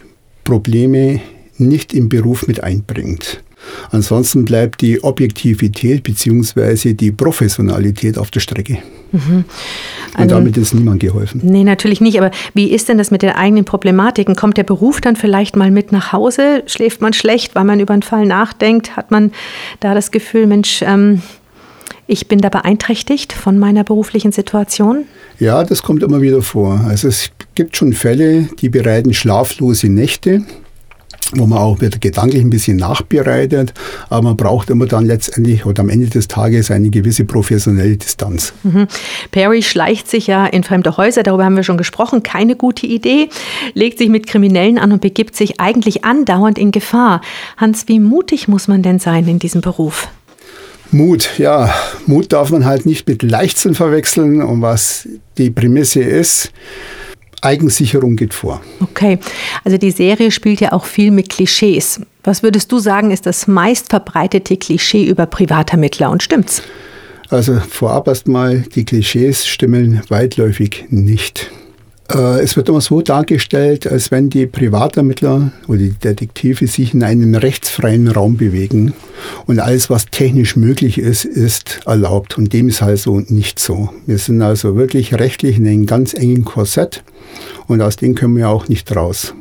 Probleme 0.45 1.21
nicht 1.59 1.93
im 1.93 2.09
Beruf 2.09 2.47
mit 2.47 2.63
einbringt. 2.63 3.43
Ansonsten 3.91 4.45
bleibt 4.45 4.81
die 4.81 5.03
Objektivität 5.03 6.03
bzw. 6.03 6.95
die 6.95 7.13
Professionalität 7.13 8.19
auf 8.19 8.31
der 8.31 8.41
Strecke. 8.41 8.79
Mhm. 9.13 9.21
Und 9.39 9.45
also, 10.15 10.35
damit 10.37 10.57
ist 10.57 10.75
niemand 10.75 11.01
geholfen. 11.01 11.41
Nee, 11.45 11.65
natürlich 11.65 12.01
nicht. 12.01 12.19
Aber 12.19 12.31
wie 12.55 12.71
ist 12.71 12.89
denn 12.89 12.99
das 12.99 13.11
mit 13.11 13.23
den 13.23 13.31
eigenen 13.31 13.65
Problematiken? 13.65 14.37
Kommt 14.37 14.57
der 14.57 14.65
Beruf 14.65 15.01
dann 15.01 15.17
vielleicht 15.17 15.57
mal 15.57 15.71
mit 15.71 15.93
nach 15.93 16.13
Hause? 16.13 16.63
Schläft 16.67 17.01
man 17.01 17.13
schlecht, 17.13 17.55
weil 17.55 17.65
man 17.65 17.81
über 17.81 17.93
einen 17.93 18.03
Fall 18.03 18.27
nachdenkt? 18.27 18.97
Hat 18.97 19.11
man 19.11 19.33
da 19.81 19.95
das 19.95 20.11
Gefühl, 20.11 20.47
Mensch, 20.47 20.83
ähm, 20.83 21.23
ich 22.07 22.27
bin 22.27 22.41
da 22.41 22.49
beeinträchtigt 22.49 23.33
von 23.33 23.59
meiner 23.59 23.85
beruflichen 23.85 24.33
Situation? 24.33 25.05
Ja, 25.39 25.65
das 25.65 25.83
kommt 25.83 26.03
immer 26.03 26.21
wieder 26.21 26.43
vor. 26.43 26.81
Also 26.87 27.09
es 27.09 27.31
gibt 27.55 27.77
schon 27.77 27.93
Fälle, 27.93 28.49
die 28.61 28.69
bereiten 28.69 29.15
schlaflose 29.15 29.89
Nächte 29.89 30.43
wo 31.33 31.47
man 31.47 31.59
auch 31.59 31.81
wieder 31.81 31.99
gedanklich 31.99 32.43
ein 32.43 32.51
bisschen 32.51 32.77
nachbereitet, 32.77 33.73
aber 34.09 34.23
man 34.23 34.37
braucht 34.37 34.71
immer 34.71 34.87
dann 34.87 35.07
letztendlich 35.07 35.67
oder 35.67 35.81
am 35.81 35.89
Ende 35.89 36.09
des 36.09 36.29
Tages 36.29 36.71
eine 36.71 36.91
gewisse 36.91 37.25
professionelle 37.25 37.97
Distanz. 37.97 38.53
Mhm. 38.63 38.87
Perry 39.31 39.63
schleicht 39.63 40.09
sich 40.09 40.27
ja 40.27 40.47
in 40.47 40.65
fremde 40.65 40.97
Häuser, 40.97 41.23
darüber 41.23 41.45
haben 41.45 41.57
wir 41.57 41.63
schon 41.63 41.79
gesprochen, 41.79 42.23
keine 42.23 42.57
gute 42.57 42.87
Idee, 42.87 43.29
legt 43.75 43.99
sich 43.99 44.09
mit 44.09 44.27
Kriminellen 44.27 44.79
an 44.79 44.93
und 44.93 45.01
begibt 45.01 45.37
sich 45.37 45.61
eigentlich 45.61 46.05
andauernd 46.05 46.59
in 46.59 46.71
Gefahr. 46.71 47.21
Hans, 47.57 47.89
wie 47.89 48.01
mutig 48.01 48.49
muss 48.49 48.69
man 48.69 48.83
denn 48.83 48.99
sein 48.99 49.27
in 49.29 49.39
diesem 49.39 49.61
Beruf? 49.61 50.09
Mut, 50.93 51.39
ja, 51.39 51.73
Mut 52.07 52.33
darf 52.33 52.51
man 52.51 52.65
halt 52.65 52.85
nicht 52.85 53.07
mit 53.07 53.23
Leichtsinn 53.23 53.75
verwechseln 53.75 54.43
und 54.43 54.61
was 54.61 55.09
die 55.39 55.51
Prämisse 55.51 56.01
ist, 56.01 56.53
Eigensicherung 57.43 58.17
geht 58.17 58.35
vor. 58.35 58.61
Okay, 58.81 59.19
also 59.65 59.79
die 59.79 59.91
Serie 59.91 60.31
spielt 60.31 60.61
ja 60.61 60.73
auch 60.73 60.85
viel 60.85 61.11
mit 61.11 61.29
Klischees. 61.29 62.01
Was 62.23 62.43
würdest 62.43 62.71
du 62.71 62.79
sagen, 62.79 63.11
ist 63.11 63.27
das 63.27 63.47
meistverbreitete 63.47 64.57
Klischee 64.57 65.05
über 65.05 65.27
Privatermittler 65.27 66.11
und 66.11 66.23
stimmt's? 66.23 66.63
Also 67.31 67.61
vorab 67.61 68.09
erstmal, 68.09 68.61
die 68.61 68.85
Klischees 68.85 69.47
stimmen 69.47 70.03
weitläufig 70.09 70.87
nicht. 70.91 71.51
Äh, 72.13 72.41
es 72.41 72.57
wird 72.57 72.69
immer 72.69 72.81
so 72.81 73.01
dargestellt, 73.01 73.87
als 73.87 74.11
wenn 74.11 74.31
die 74.31 74.47
Privatermittler 74.47 75.53
oder 75.69 75.79
die 75.79 75.91
Detektive 75.91 76.67
sich 76.67 76.95
in 76.95 77.03
einem 77.03 77.35
rechtsfreien 77.35 78.09
Raum 78.09 78.37
bewegen 78.37 78.95
und 79.47 79.61
alles, 79.61 79.91
was 79.91 80.07
technisch 80.07 80.57
möglich 80.57 80.99
ist, 80.99 81.25
ist 81.25 81.81
erlaubt. 81.87 82.39
Und 82.39 82.53
dem 82.53 82.69
ist 82.69 82.83
also 82.83 83.21
nicht 83.21 83.59
so. 83.59 83.91
Wir 84.07 84.19
sind 84.19 84.43
also 84.43 84.77
wirklich 84.77 85.15
rechtlich 85.15 85.57
in 85.57 85.67
einem 85.67 85.87
ganz 85.87 86.15
engen 86.15 86.45
Korsett 86.45 87.03
und 87.67 87.81
aus 87.83 87.97
dem 87.97 88.15
können 88.15 88.37
wir 88.37 88.49
auch 88.49 88.69
nicht 88.69 88.95
raus. 88.95 89.35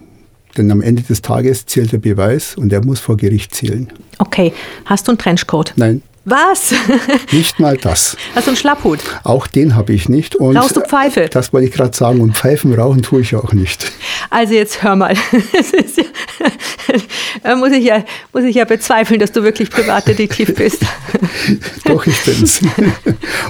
Denn 0.58 0.72
am 0.72 0.82
Ende 0.82 1.04
des 1.04 1.22
Tages 1.22 1.66
zählt 1.66 1.92
der 1.92 2.00
Beweis 2.00 2.56
und 2.56 2.70
der 2.70 2.84
muss 2.84 3.00
vor 3.00 3.18
Gericht 3.18 3.54
zählen. 3.54 3.88
Okay, 4.18 4.52
hast 4.86 5.08
du 5.08 5.12
einen 5.12 5.18
Trenchcoat? 5.18 5.74
Nein. 5.76 6.02
Was? 6.30 6.76
Nicht 7.32 7.60
mal 7.60 7.76
das. 7.76 8.16
Hast 8.36 8.46
du 8.46 8.52
einen 8.52 8.58
Schlapphut? 8.58 9.00
Auch 9.24 9.48
den 9.48 9.76
habe 9.76 9.94
ich 9.94 10.10
nicht. 10.10 10.36
Und 10.36 10.58
Rauchst 10.58 10.78
du 10.78 10.82
Pfeife? 10.82 11.28
Das 11.32 11.52
wollte 11.54 11.68
ich 11.68 11.74
gerade 11.74 11.98
sagen. 11.98 12.22
Und 12.22 12.38
Pfeifen 12.38 12.72
rauchen 12.74 13.02
tue 13.02 13.22
ich 13.22 13.36
auch 13.36 13.52
nicht. 13.52 13.92
Also 14.30 14.54
jetzt 14.54 14.84
hör 14.84 14.96
mal. 14.96 15.16
ja, 17.44 17.56
muss, 17.56 17.72
ich 17.72 17.84
ja, 17.84 18.04
muss 18.32 18.44
ich 18.44 18.56
ja 18.56 18.66
bezweifeln, 18.66 19.20
dass 19.20 19.32
du 19.32 19.42
wirklich 19.42 19.72
Privatdetektiv 19.72 20.54
bist. 20.54 20.84
Doch, 21.86 22.06
ich 22.06 22.24
bin's. 22.24 22.62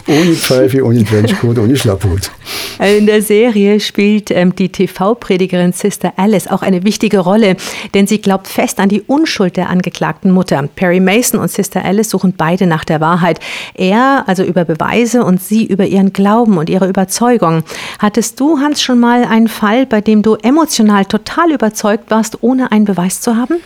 ohne 0.08 0.34
Pfeife, 0.36 0.86
ohne 0.86 1.04
Trenchcoat, 1.04 1.60
ohne 1.60 1.76
Schlapphut. 1.76 2.32
In 2.80 3.08
der 3.08 3.22
Serie 3.22 3.82
spielt 3.82 4.32
ähm, 4.32 4.56
die 4.56 4.70
TV-Predigerin 4.70 5.74
Sister 5.74 6.14
Alice 6.16 6.48
auch 6.48 6.62
eine 6.62 6.86
wichtige 6.86 7.20
Rolle, 7.20 7.58
denn 7.94 8.08
sie 8.08 8.22
glaubt 8.22 8.48
fest 8.48 8.80
an 8.80 8.88
die 8.88 9.02
Unschuld 9.02 9.58
der 9.58 9.70
angeklagten 9.70 10.32
Mutter. 10.32 10.64
Perry 10.76 11.02
Mason 11.02 11.42
und 11.42 11.52
Sister 11.52 11.84
Alice 11.84 12.10
suchen 12.10 12.36
beide 12.38 12.69
nach 12.70 12.86
der 12.86 13.02
Wahrheit. 13.02 13.40
Er 13.74 14.24
also 14.28 14.44
über 14.44 14.64
Beweise 14.64 15.26
und 15.26 15.42
sie 15.42 15.66
über 15.66 15.86
ihren 15.86 16.14
Glauben 16.14 16.58
und 16.58 16.70
ihre 16.70 16.88
Überzeugung. 16.88 17.64
Hattest 18.00 18.40
du, 18.40 18.60
Hans, 18.60 18.82
schon 18.82 19.00
mal 19.00 19.26
einen 19.26 19.50
Fall, 19.50 19.86
bei 19.86 20.00
dem 20.00 20.22
du 20.22 20.36
emotional 20.36 21.06
total 21.06 21.52
überzeugt 21.52 22.10
warst, 22.10 22.42
ohne 22.42 22.72
einen 22.72 22.86
Beweis 22.86 23.20
zu 23.20 23.36
haben? 23.36 23.58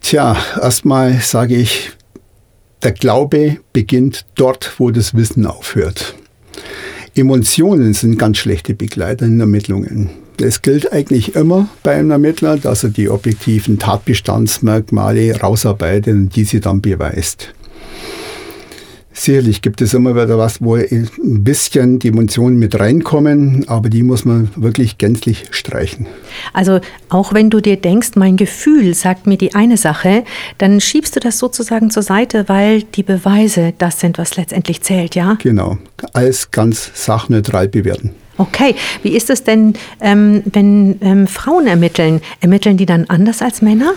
Tja, 0.00 0.36
erstmal 0.62 1.14
sage 1.14 1.56
ich, 1.56 1.90
der 2.82 2.92
Glaube 2.92 3.58
beginnt 3.72 4.26
dort, 4.36 4.74
wo 4.78 4.90
das 4.90 5.14
Wissen 5.14 5.46
aufhört. 5.46 6.14
Emotionen 7.14 7.94
sind 7.94 8.18
ganz 8.18 8.36
schlechte 8.36 8.74
Begleiter 8.74 9.24
in 9.24 9.40
Ermittlungen. 9.40 10.10
Es 10.38 10.60
gilt 10.60 10.92
eigentlich 10.92 11.34
immer 11.34 11.66
bei 11.82 11.94
einem 11.94 12.10
Ermittler, 12.10 12.58
dass 12.58 12.84
er 12.84 12.90
die 12.90 13.08
objektiven 13.08 13.78
Tatbestandsmerkmale 13.78 15.40
rausarbeitet 15.40 16.14
und 16.14 16.36
diese 16.36 16.60
dann 16.60 16.82
beweist. 16.82 17.54
Sicherlich 19.18 19.62
gibt 19.62 19.80
es 19.80 19.94
immer 19.94 20.14
wieder 20.14 20.36
was, 20.36 20.60
wo 20.60 20.74
ein 20.74 21.08
bisschen 21.42 21.98
die 21.98 22.08
Emotionen 22.08 22.58
mit 22.58 22.78
reinkommen, 22.78 23.64
aber 23.66 23.88
die 23.88 24.02
muss 24.02 24.26
man 24.26 24.50
wirklich 24.56 24.98
gänzlich 24.98 25.46
streichen. 25.52 26.06
Also 26.52 26.80
auch 27.08 27.32
wenn 27.32 27.48
du 27.48 27.62
dir 27.62 27.78
denkst, 27.78 28.10
mein 28.16 28.36
Gefühl 28.36 28.92
sagt 28.92 29.26
mir 29.26 29.38
die 29.38 29.54
eine 29.54 29.78
Sache, 29.78 30.24
dann 30.58 30.82
schiebst 30.82 31.16
du 31.16 31.20
das 31.20 31.38
sozusagen 31.38 31.90
zur 31.90 32.02
Seite, 32.02 32.50
weil 32.50 32.82
die 32.82 33.02
Beweise 33.02 33.72
das 33.78 34.00
sind, 34.00 34.18
was 34.18 34.36
letztendlich 34.36 34.82
zählt, 34.82 35.14
ja? 35.14 35.38
Genau, 35.42 35.78
alles 36.12 36.50
ganz 36.50 36.90
sachneutral 36.92 37.68
bewerten. 37.68 38.10
Okay, 38.36 38.74
wie 39.02 39.16
ist 39.16 39.30
es 39.30 39.44
denn, 39.44 39.74
ähm, 40.02 40.42
wenn 40.44 40.98
ähm, 41.00 41.26
Frauen 41.26 41.66
ermitteln? 41.66 42.20
Ermitteln 42.42 42.76
die 42.76 42.84
dann 42.84 43.06
anders 43.08 43.40
als 43.40 43.62
Männer? 43.62 43.94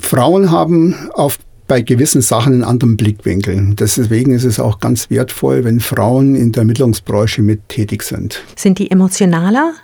Frauen 0.00 0.50
haben 0.50 0.96
auf 1.14 1.38
bei 1.70 1.82
gewissen 1.82 2.20
Sachen 2.20 2.54
einen 2.54 2.64
anderen 2.64 2.96
Blickwinkel. 2.96 3.76
Deswegen 3.78 4.32
ist 4.34 4.42
es 4.42 4.58
auch 4.58 4.80
ganz 4.80 5.08
wertvoll, 5.08 5.62
wenn 5.62 5.78
Frauen 5.78 6.34
in 6.34 6.50
der 6.50 6.62
Ermittlungsbranche 6.62 7.42
mit 7.42 7.68
tätig 7.68 8.02
sind. 8.02 8.42
Sind 8.56 8.80
die 8.80 8.90
emotionaler? 8.90 9.74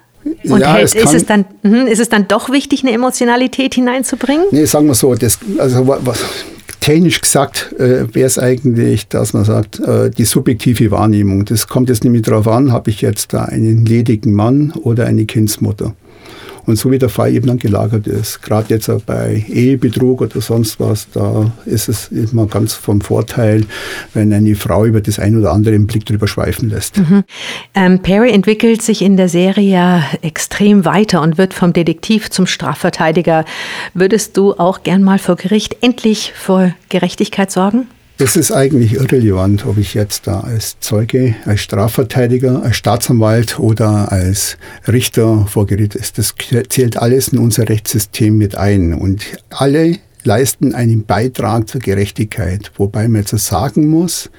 Und 0.43 0.59
ja, 0.59 0.75
hält, 0.75 0.87
es 0.87 0.95
ist, 0.97 1.15
es 1.15 1.27
dann, 1.27 1.45
hm, 1.63 1.87
ist 1.87 2.01
es 2.01 2.09
dann 2.09 2.27
doch 2.27 2.51
wichtig, 2.51 2.83
eine 2.83 2.91
Emotionalität 2.91 3.75
hineinzubringen? 3.75 4.47
Nee, 4.51 4.65
sagen 4.65 4.89
wir 4.89 4.95
so, 4.97 5.15
das, 5.15 5.39
also 5.59 5.87
was, 5.87 6.25
technisch 6.81 7.21
gesagt 7.21 7.73
äh, 7.79 8.13
wäre 8.13 8.27
es 8.27 8.37
eigentlich, 8.37 9.07
dass 9.07 9.33
man 9.33 9.45
sagt, 9.45 9.79
äh, 9.79 10.11
die 10.11 10.25
subjektive 10.25 10.91
Wahrnehmung. 10.91 11.45
Das 11.45 11.69
kommt 11.69 11.89
jetzt 11.89 12.03
nämlich 12.03 12.23
darauf 12.23 12.49
an, 12.49 12.73
habe 12.73 12.91
ich 12.91 13.01
jetzt 13.01 13.33
da 13.33 13.45
einen 13.45 13.87
ledigen 13.87 14.33
Mann 14.33 14.73
oder 14.73 15.07
eine 15.07 15.25
Kindsmutter. 15.25 15.95
Und 16.67 16.77
so 16.77 16.91
wie 16.91 16.99
der 16.99 17.09
Fall 17.09 17.33
eben 17.33 17.47
dann 17.47 17.59
gelagert 17.59 18.07
ist, 18.07 18.43
gerade 18.43 18.75
jetzt 18.75 18.91
bei 19.07 19.45
Ehebetrug 19.49 20.21
oder 20.21 20.41
sonst 20.41 20.81
was, 20.81 21.09
da 21.13 21.53
ist 21.65 21.89
es 21.89 22.09
immer 22.09 22.47
ganz 22.47 22.75
vom 22.75 23.01
Vorteil, 23.01 23.65
wenn 24.15 24.33
eine 24.33 24.55
Frau 24.57 24.85
über 24.85 25.01
das 25.01 25.19
ein 25.19 25.39
oder 25.39 25.53
andere 25.53 25.75
im 25.75 25.87
Blick 25.87 26.05
drüber 26.05 26.27
schweifen 26.27 26.69
lässt. 26.71 26.99
Mhm. 26.99 27.25
Ähm, 27.75 28.01
Perry 28.01 28.33
entwickelt 28.33 28.83
sich 28.83 29.03
in 29.03 29.17
der 29.17 29.29
Serie 29.29 29.71
ja 29.71 30.03
extrem 30.23 30.85
weiter 30.85 31.23
und 31.23 31.39
wird 31.39 31.55
vom 31.55 31.73
Detektiv 31.73 32.31
zum 32.31 32.47
Strafverteidiger. 32.47 33.45
Würdest 33.95 34.37
du 34.37 34.55
auch 34.55 34.83
gern 34.83 35.03
mal 35.03 35.19
vor 35.19 35.37
Gericht 35.37 35.77
endlich 35.83 36.33
vor 36.35 36.73
Gerechtigkeit 36.89 37.51
sorgen? 37.51 37.87
Es 38.19 38.35
ist 38.35 38.51
eigentlich 38.51 38.95
irrelevant, 38.95 39.67
ob 39.67 39.77
ich 39.77 39.93
jetzt 39.93 40.27
da 40.27 40.41
als 40.41 40.81
Zeuge, 40.81 41.35
als 41.45 41.61
Strafverteidiger, 41.61 42.63
als 42.63 42.77
Staatsanwalt 42.77 43.59
oder 43.59 44.11
als 44.11 44.57
Richter 44.89 45.47
vor 45.47 45.67
Gericht 45.67 45.95
ist. 45.95 46.17
Das 46.17 46.35
zählt 46.71 46.97
alles 46.97 47.29
in 47.29 47.39
unser 47.39 47.69
Rechtssystem 47.69 48.39
mit 48.39 48.57
ein. 48.57 48.95
Und 48.95 49.23
alle 49.51 49.99
leisten 50.25 50.75
einen 50.75 51.05
Beitrag 51.05 51.69
zur 51.69 51.83
Gerechtigkeit. 51.83 52.73
Wobei 52.79 53.07
man 53.07 53.21
jetzt 53.21 53.37
sagen 53.37 53.87
muss, 53.87 54.31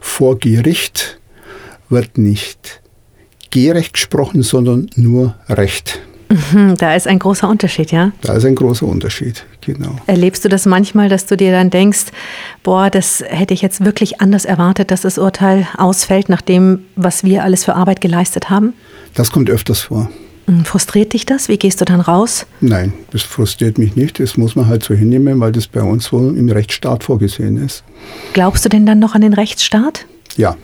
vor 0.00 0.36
Gericht 0.40 1.20
wird 1.88 2.18
nicht 2.18 2.82
gerecht 3.50 3.92
gesprochen, 3.92 4.42
sondern 4.42 4.90
nur 4.96 5.36
Recht. 5.48 6.00
Mhm, 6.34 6.76
da 6.76 6.94
ist 6.94 7.06
ein 7.06 7.20
großer 7.20 7.48
Unterschied, 7.48 7.92
ja? 7.92 8.10
Da 8.22 8.34
ist 8.34 8.44
ein 8.44 8.56
großer 8.56 8.86
Unterschied, 8.86 9.44
genau. 9.60 9.96
Erlebst 10.06 10.44
du 10.44 10.48
das 10.48 10.66
manchmal, 10.66 11.08
dass 11.08 11.26
du 11.26 11.36
dir 11.36 11.52
dann 11.52 11.70
denkst, 11.70 12.06
boah, 12.64 12.90
das 12.90 13.22
hätte 13.26 13.54
ich 13.54 13.62
jetzt 13.62 13.84
wirklich 13.84 14.20
anders 14.20 14.44
erwartet, 14.44 14.90
dass 14.90 15.02
das 15.02 15.18
Urteil 15.18 15.68
ausfällt 15.76 16.28
nach 16.28 16.42
dem, 16.42 16.80
was 16.96 17.22
wir 17.22 17.44
alles 17.44 17.64
für 17.64 17.74
Arbeit 17.74 18.00
geleistet 18.00 18.50
haben? 18.50 18.72
Das 19.14 19.30
kommt 19.30 19.48
öfters 19.48 19.80
vor. 19.80 20.10
Mhm, 20.46 20.64
frustriert 20.64 21.12
dich 21.12 21.24
das? 21.24 21.48
Wie 21.48 21.56
gehst 21.56 21.80
du 21.80 21.84
dann 21.84 22.00
raus? 22.00 22.46
Nein, 22.60 22.92
das 23.12 23.22
frustriert 23.22 23.78
mich 23.78 23.94
nicht. 23.94 24.18
Das 24.18 24.36
muss 24.36 24.56
man 24.56 24.66
halt 24.66 24.82
so 24.82 24.92
hinnehmen, 24.92 25.38
weil 25.38 25.52
das 25.52 25.68
bei 25.68 25.82
uns 25.82 26.06
so 26.06 26.18
im 26.18 26.48
Rechtsstaat 26.48 27.04
vorgesehen 27.04 27.64
ist. 27.64 27.84
Glaubst 28.32 28.64
du 28.64 28.68
denn 28.68 28.86
dann 28.86 28.98
noch 28.98 29.14
an 29.14 29.20
den 29.20 29.34
Rechtsstaat? 29.34 30.04
Ja, 30.36 30.56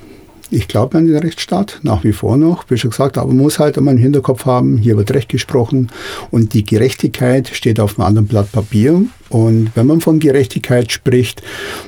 ich 0.50 0.69
glaube 0.69 0.99
an 0.99 1.07
den 1.07 1.16
Rechtsstaat, 1.16 1.80
nach 1.83 2.04
wie 2.04 2.12
vor 2.12 2.37
noch, 2.37 2.64
wie 2.69 2.76
schon 2.76 2.90
gesagt, 2.90 3.19
aber 3.19 3.28
man 3.28 3.38
muss 3.38 3.59
halt 3.59 3.76
immer 3.76 3.92
im 3.92 3.99
Hinterkopf 3.99 4.47
haben, 4.47 4.78
hier 4.78 4.97
wird 4.97 5.12
Recht 5.12 5.28
gesprochen 5.28 5.88
und 6.30 6.54
die 6.54 6.64
Gerechtigkeit 6.64 7.49
steht 7.49 7.80
auf 7.80 7.99
einem 7.99 8.07
anderen 8.07 8.26
Blatt 8.26 8.50
Papier. 8.52 9.02
Und 9.28 9.71
wenn 9.76 9.87
man 9.87 10.00
von 10.00 10.19
Gerechtigkeit 10.19 10.90
spricht, 10.90 11.42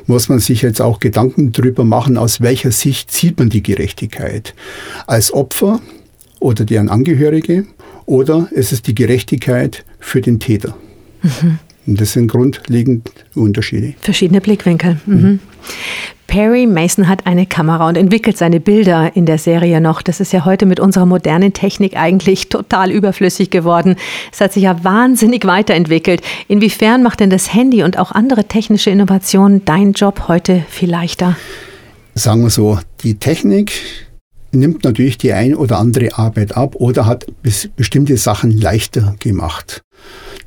muss 0.07 0.28
man 0.28 0.38
sich 0.38 0.62
jetzt 0.62 0.81
auch 0.81 1.00
Gedanken 1.00 1.50
darüber 1.50 1.85
machen, 1.85 2.16
aus 2.16 2.40
welcher 2.40 2.71
Sicht 2.71 3.11
sieht 3.11 3.38
man 3.38 3.50
die 3.50 3.62
Gerechtigkeit. 3.62 4.54
Als 5.09 5.33
Opfer 5.33 5.81
oder 6.38 6.64
deren 6.64 6.88
Angehörige 6.88 7.66
oder 8.07 8.49
ist 8.52 8.73
es 8.73 8.83
die 8.83 8.95
Gerechtigkeit 8.95 9.85
für 9.99 10.21
den 10.21 10.38
Täter? 10.38 10.76
Mhm. 11.23 11.59
Und 11.87 12.00
das 12.00 12.12
sind 12.12 12.28
grundlegend 12.28 13.11
Unterschiede. 13.35 13.95
Verschiedene 14.00 14.40
Blickwinkel. 14.40 15.00
Mhm. 15.04 15.14
Mhm. 15.14 15.40
Perry 16.32 16.66
Mason 16.66 17.08
hat 17.08 17.26
eine 17.26 17.44
Kamera 17.44 17.86
und 17.86 17.98
entwickelt 17.98 18.38
seine 18.38 18.58
Bilder 18.58 19.14
in 19.14 19.26
der 19.26 19.36
Serie 19.36 19.82
noch. 19.82 20.00
Das 20.00 20.18
ist 20.18 20.32
ja 20.32 20.46
heute 20.46 20.64
mit 20.64 20.80
unserer 20.80 21.04
modernen 21.04 21.52
Technik 21.52 21.94
eigentlich 21.94 22.48
total 22.48 22.90
überflüssig 22.90 23.50
geworden. 23.50 23.96
Es 24.32 24.40
hat 24.40 24.54
sich 24.54 24.62
ja 24.62 24.82
wahnsinnig 24.82 25.44
weiterentwickelt. 25.46 26.22
Inwiefern 26.48 27.02
macht 27.02 27.20
denn 27.20 27.28
das 27.28 27.52
Handy 27.52 27.82
und 27.82 27.98
auch 27.98 28.12
andere 28.12 28.44
technische 28.44 28.88
Innovationen 28.88 29.66
deinen 29.66 29.92
Job 29.92 30.26
heute 30.26 30.64
viel 30.70 30.90
leichter? 30.90 31.36
Sagen 32.14 32.42
wir 32.44 32.48
so, 32.48 32.78
die 33.02 33.16
Technik 33.16 33.72
nimmt 34.52 34.84
natürlich 34.84 35.18
die 35.18 35.34
ein 35.34 35.54
oder 35.54 35.78
andere 35.78 36.16
Arbeit 36.16 36.56
ab 36.56 36.76
oder 36.76 37.04
hat 37.04 37.26
bestimmte 37.76 38.16
Sachen 38.16 38.52
leichter 38.52 39.16
gemacht. 39.18 39.82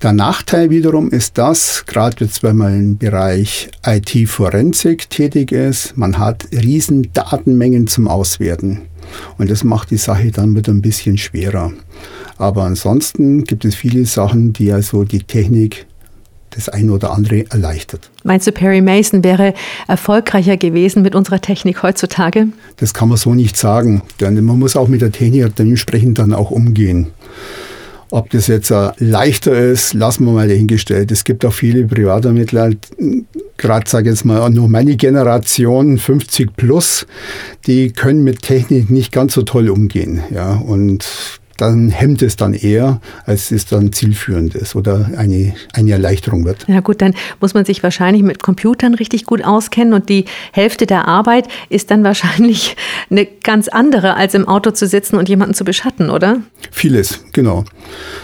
Der 0.01 0.11
Nachteil 0.11 0.69
wiederum 0.69 1.09
ist 1.09 1.37
das, 1.37 1.85
gerade 1.85 2.25
jetzt, 2.25 2.43
wenn 2.43 2.57
man 2.57 2.79
im 2.79 2.97
Bereich 2.97 3.69
IT-Forensik 3.85 5.09
tätig 5.09 5.51
ist, 5.51 5.97
man 5.97 6.17
hat 6.17 6.45
riesen 6.51 7.09
Datenmengen 7.13 7.87
zum 7.87 8.07
Auswerten. 8.07 8.81
Und 9.37 9.49
das 9.49 9.63
macht 9.63 9.91
die 9.91 9.97
Sache 9.97 10.31
dann 10.31 10.55
wieder 10.55 10.73
ein 10.73 10.81
bisschen 10.81 11.17
schwerer. 11.17 11.71
Aber 12.37 12.63
ansonsten 12.63 13.45
gibt 13.45 13.63
es 13.63 13.75
viele 13.75 14.05
Sachen, 14.05 14.51
die 14.51 14.71
also 14.71 15.05
die 15.05 15.23
Technik 15.23 15.85
das 16.51 16.69
eine 16.69 16.91
oder 16.91 17.11
andere 17.11 17.49
erleichtert. 17.49 18.09
Meinst 18.23 18.47
du, 18.47 18.51
Perry 18.51 18.81
Mason 18.81 19.23
wäre 19.23 19.53
erfolgreicher 19.87 20.57
gewesen 20.57 21.01
mit 21.01 21.13
unserer 21.13 21.41
Technik 21.41 21.83
heutzutage? 21.83 22.47
Das 22.77 22.93
kann 22.93 23.09
man 23.09 23.17
so 23.17 23.33
nicht 23.33 23.57
sagen, 23.57 24.01
denn 24.19 24.41
man 24.43 24.59
muss 24.59 24.75
auch 24.75 24.87
mit 24.87 25.01
der 25.01 25.11
Technik 25.11 25.55
dementsprechend 25.55 26.17
dann 26.17 26.33
auch 26.33 26.51
umgehen. 26.51 27.07
Ob 28.15 28.29
das 28.29 28.47
jetzt 28.47 28.71
leichter 28.99 29.53
ist, 29.59 29.93
lassen 29.93 30.23
wir 30.23 30.31
mal 30.31 30.47
dahingestellt. 30.47 31.11
Es 31.11 31.25
gibt 31.25 31.43
auch 31.43 31.51
viele 31.51 31.83
Privatermittler, 31.83 32.69
gerade 33.57 33.89
sage 33.89 34.07
ich 34.07 34.15
jetzt 34.15 34.23
mal 34.23 34.49
noch 34.49 34.69
meine 34.69 34.95
Generation 34.95 35.97
50 35.97 36.55
plus, 36.55 37.05
die 37.67 37.91
können 37.91 38.23
mit 38.23 38.41
Technik 38.41 38.89
nicht 38.89 39.11
ganz 39.11 39.33
so 39.33 39.41
toll 39.41 39.69
umgehen. 39.69 40.23
Ja, 40.33 40.53
und 40.53 41.05
dann 41.57 41.89
hemmt 41.89 42.21
es 42.21 42.35
dann 42.35 42.53
eher, 42.53 42.99
als 43.25 43.51
es 43.51 43.65
dann 43.65 43.91
zielführend 43.91 44.55
ist 44.55 44.75
oder 44.75 45.11
eine, 45.17 45.53
eine 45.73 45.91
Erleichterung 45.91 46.45
wird. 46.45 46.65
Ja 46.67 46.81
gut, 46.81 47.01
dann 47.01 47.13
muss 47.39 47.53
man 47.53 47.65
sich 47.65 47.83
wahrscheinlich 47.83 48.23
mit 48.23 48.43
Computern 48.43 48.93
richtig 48.93 49.25
gut 49.25 49.43
auskennen 49.43 49.93
und 49.93 50.09
die 50.09 50.25
Hälfte 50.51 50.85
der 50.85 51.07
Arbeit 51.07 51.47
ist 51.69 51.91
dann 51.91 52.03
wahrscheinlich 52.03 52.75
eine 53.09 53.25
ganz 53.25 53.67
andere, 53.67 54.15
als 54.15 54.33
im 54.33 54.47
Auto 54.47 54.71
zu 54.71 54.87
sitzen 54.87 55.17
und 55.17 55.29
jemanden 55.29 55.53
zu 55.53 55.63
beschatten, 55.63 56.09
oder? 56.09 56.41
Vieles, 56.71 57.23
genau. 57.31 57.63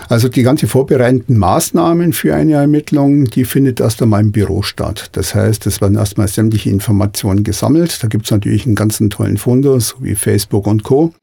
Also 0.10 0.28
die 0.28 0.44
ganze 0.44 0.68
vorbereitenden 0.68 1.38
Maßnahmen 1.38 2.14
für 2.14 2.36
eine 2.36 2.54
Ermittlung, 2.54 3.26
die 3.26 3.46
findet 3.46 3.80
erst 3.80 4.02
einmal 4.02 4.22
im 4.22 4.32
Büro 4.32 4.62
statt. 4.62 5.10
Das 5.14 5.36
heißt, 5.36 5.66
es 5.68 5.82
werden 5.82 5.98
erstmal 5.98 6.28
sämtliche 6.28 6.70
Informationen 6.70 7.44
gesammelt. 7.44 8.04
Da 8.04 8.08
gibt 8.08 8.26
es 8.26 8.32
natürlich 8.32 8.66
einen 8.66 8.76
ganzen 8.76 9.10
tollen 9.10 9.38
Fundus, 9.38 9.96
wie 10.00 10.16
Facebook 10.16 10.68
und 10.68 10.84
Co. 10.84 11.14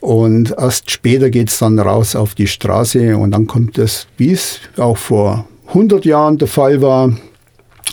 Und 0.00 0.54
erst 0.58 0.90
später 0.90 1.30
geht 1.30 1.48
es 1.48 1.58
dann 1.58 1.78
raus 1.78 2.16
auf 2.16 2.34
die 2.34 2.46
Straße 2.46 3.16
und 3.16 3.30
dann 3.32 3.46
kommt 3.46 3.78
es, 3.78 4.06
wie 4.16 4.32
es 4.32 4.60
auch 4.76 4.96
vor 4.96 5.46
100 5.68 6.04
Jahren 6.04 6.38
der 6.38 6.48
Fall 6.48 6.80
war, 6.82 7.12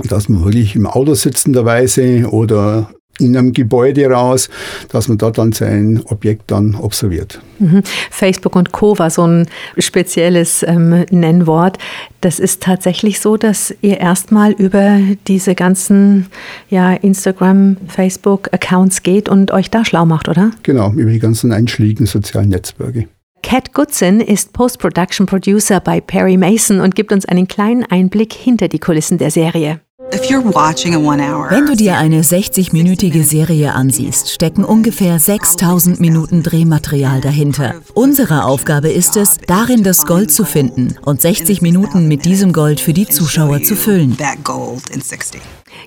dass 0.03 0.29
man 0.29 0.43
wirklich 0.43 0.75
im 0.75 0.88
Auto 0.88 1.13
sitzenderweise 1.13 2.29
oder 2.29 2.89
in 3.20 3.38
einem 3.38 3.53
Gebäude 3.53 4.08
raus, 4.08 4.50
dass 4.89 5.08
man 5.08 5.17
dort 5.17 5.38
dann 5.38 5.51
sein 5.51 6.01
Objekt 6.05 6.50
dann 6.50 6.75
observiert. 6.75 7.41
Mhm. 7.60 7.84
Facebook 8.10 8.55
und 8.55 8.72
Co. 8.72 8.98
war 8.98 9.10
so 9.10 9.25
ein 9.27 9.48
spezielles 9.77 10.63
ähm, 10.63 11.05
Nennwort. 11.12 11.77
Das 12.22 12.39
ist 12.39 12.63
tatsächlich 12.63 13.20
so, 13.20 13.38
dass 13.38 13.74
ihr 13.82 14.00
erstmal 14.00 14.53
über 14.53 15.00
diese 15.27 15.53
ganzen 15.53 16.27
ja, 16.70 16.93
Instagram, 16.93 17.77
Facebook-Accounts 17.88 19.03
geht 19.03 19.29
und 19.29 19.51
euch 19.51 19.70
da 19.70 19.86
schlau 19.86 20.05
macht, 20.05 20.27
oder? 20.27 20.51
Genau, 20.63 20.91
über 20.93 21.12
die 21.12 21.20
ganzen 21.20 21.51
einschlägigen 21.51 22.08
sozialen 22.08 22.50
Netzwerke. 22.50 23.08
Cat 23.43 23.74
Goodson 23.74 24.22
ist 24.22 24.53
Post-Production 24.53 25.27
Producer 25.27 25.82
bei 25.82 26.00
Perry 26.00 26.38
Mason 26.38 26.79
und 26.79 26.96
gibt 26.96 27.12
uns 27.12 27.25
einen 27.25 27.48
kleinen 27.48 27.84
Einblick 27.84 28.34
hinter 28.34 28.70
die 28.70 28.79
Kulissen 28.79 29.17
der 29.17 29.32
Serie. 29.32 29.82
Wenn 30.12 31.65
du 31.65 31.75
dir 31.75 31.98
eine 31.98 32.22
60-minütige 32.22 33.24
Serie 33.24 33.74
ansiehst, 33.74 34.29
stecken 34.31 34.63
ungefähr 34.63 35.19
6000 35.19 36.00
Minuten 36.00 36.43
Drehmaterial 36.43 37.22
dahinter. 37.22 37.75
Unsere 37.93 38.45
Aufgabe 38.45 38.89
ist 38.91 39.17
es, 39.17 39.38
darin 39.48 39.83
das 39.83 40.05
Gold 40.05 40.31
zu 40.31 40.45
finden 40.45 40.95
und 41.03 41.22
60 41.22 41.62
Minuten 41.62 42.07
mit 42.07 42.25
diesem 42.25 42.53
Gold 42.53 42.79
für 42.79 42.93
die 42.93 43.07
Zuschauer 43.07 43.63
zu 43.63 43.75
füllen. 43.75 44.17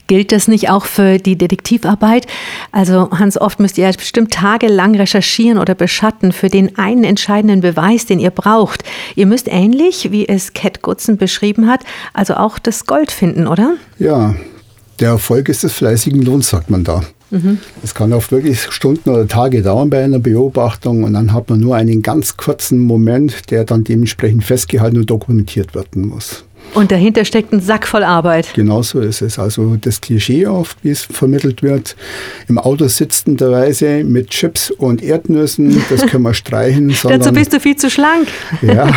Gilt 0.06 0.32
das 0.32 0.48
nicht 0.48 0.70
auch 0.70 0.84
für 0.84 1.18
die 1.18 1.36
Detektivarbeit? 1.36 2.26
Also 2.72 3.10
Hans, 3.10 3.40
oft 3.40 3.60
müsst 3.60 3.78
ihr 3.78 3.90
bestimmt 3.92 4.32
tagelang 4.32 4.94
recherchieren 4.94 5.58
oder 5.58 5.74
beschatten 5.74 6.32
für 6.32 6.48
den 6.48 6.78
einen 6.78 7.04
entscheidenden 7.04 7.60
Beweis, 7.60 8.06
den 8.06 8.18
ihr 8.18 8.30
braucht. 8.30 8.84
Ihr 9.14 9.26
müsst 9.26 9.48
ähnlich, 9.48 10.12
wie 10.12 10.28
es 10.28 10.52
Cat 10.52 10.82
Goodson 10.82 11.16
beschrieben 11.16 11.66
hat, 11.66 11.80
also 12.12 12.34
auch 12.34 12.58
das 12.58 12.86
Gold 12.86 13.10
finden, 13.10 13.46
oder? 13.46 13.74
Ja, 13.98 14.34
der 15.00 15.10
Erfolg 15.10 15.48
ist 15.48 15.62
des 15.62 15.72
fleißigen 15.72 16.22
Lohns, 16.22 16.48
sagt 16.48 16.70
man 16.70 16.84
da. 16.84 17.02
Mhm. 17.30 17.58
Es 17.82 17.94
kann 17.94 18.12
oft 18.12 18.30
wirklich 18.30 18.62
Stunden 18.70 19.10
oder 19.10 19.26
Tage 19.26 19.62
dauern 19.62 19.90
bei 19.90 20.04
einer 20.04 20.20
Beobachtung 20.20 21.04
und 21.04 21.14
dann 21.14 21.32
hat 21.32 21.50
man 21.50 21.60
nur 21.60 21.74
einen 21.76 22.02
ganz 22.02 22.36
kurzen 22.36 22.80
Moment, 22.80 23.50
der 23.50 23.64
dann 23.64 23.84
dementsprechend 23.84 24.44
festgehalten 24.44 24.98
und 24.98 25.10
dokumentiert 25.10 25.74
werden 25.74 26.06
muss. 26.06 26.44
Und 26.74 26.92
dahinter 26.92 27.24
steckt 27.24 27.52
ein 27.52 27.60
Sack 27.60 27.86
voll 27.86 28.04
Arbeit. 28.04 28.52
Genau 28.54 28.82
so 28.82 29.00
ist 29.00 29.22
es. 29.22 29.38
Also 29.38 29.76
das 29.80 30.00
Klischee 30.00 30.46
oft, 30.46 30.76
wie 30.82 30.90
es 30.90 31.02
vermittelt 31.02 31.62
wird, 31.62 31.96
im 32.48 32.58
Auto 32.58 32.86
sitzenderweise 32.86 34.04
mit 34.04 34.30
Chips 34.30 34.70
und 34.70 35.02
Erdnüssen, 35.02 35.82
das 35.88 36.06
können 36.06 36.24
wir 36.24 36.34
streichen. 36.34 36.94
Dazu 37.02 37.32
bist 37.32 37.52
du 37.52 37.60
viel 37.60 37.76
zu 37.76 37.90
schlank. 37.90 38.28
Ja, 38.60 38.92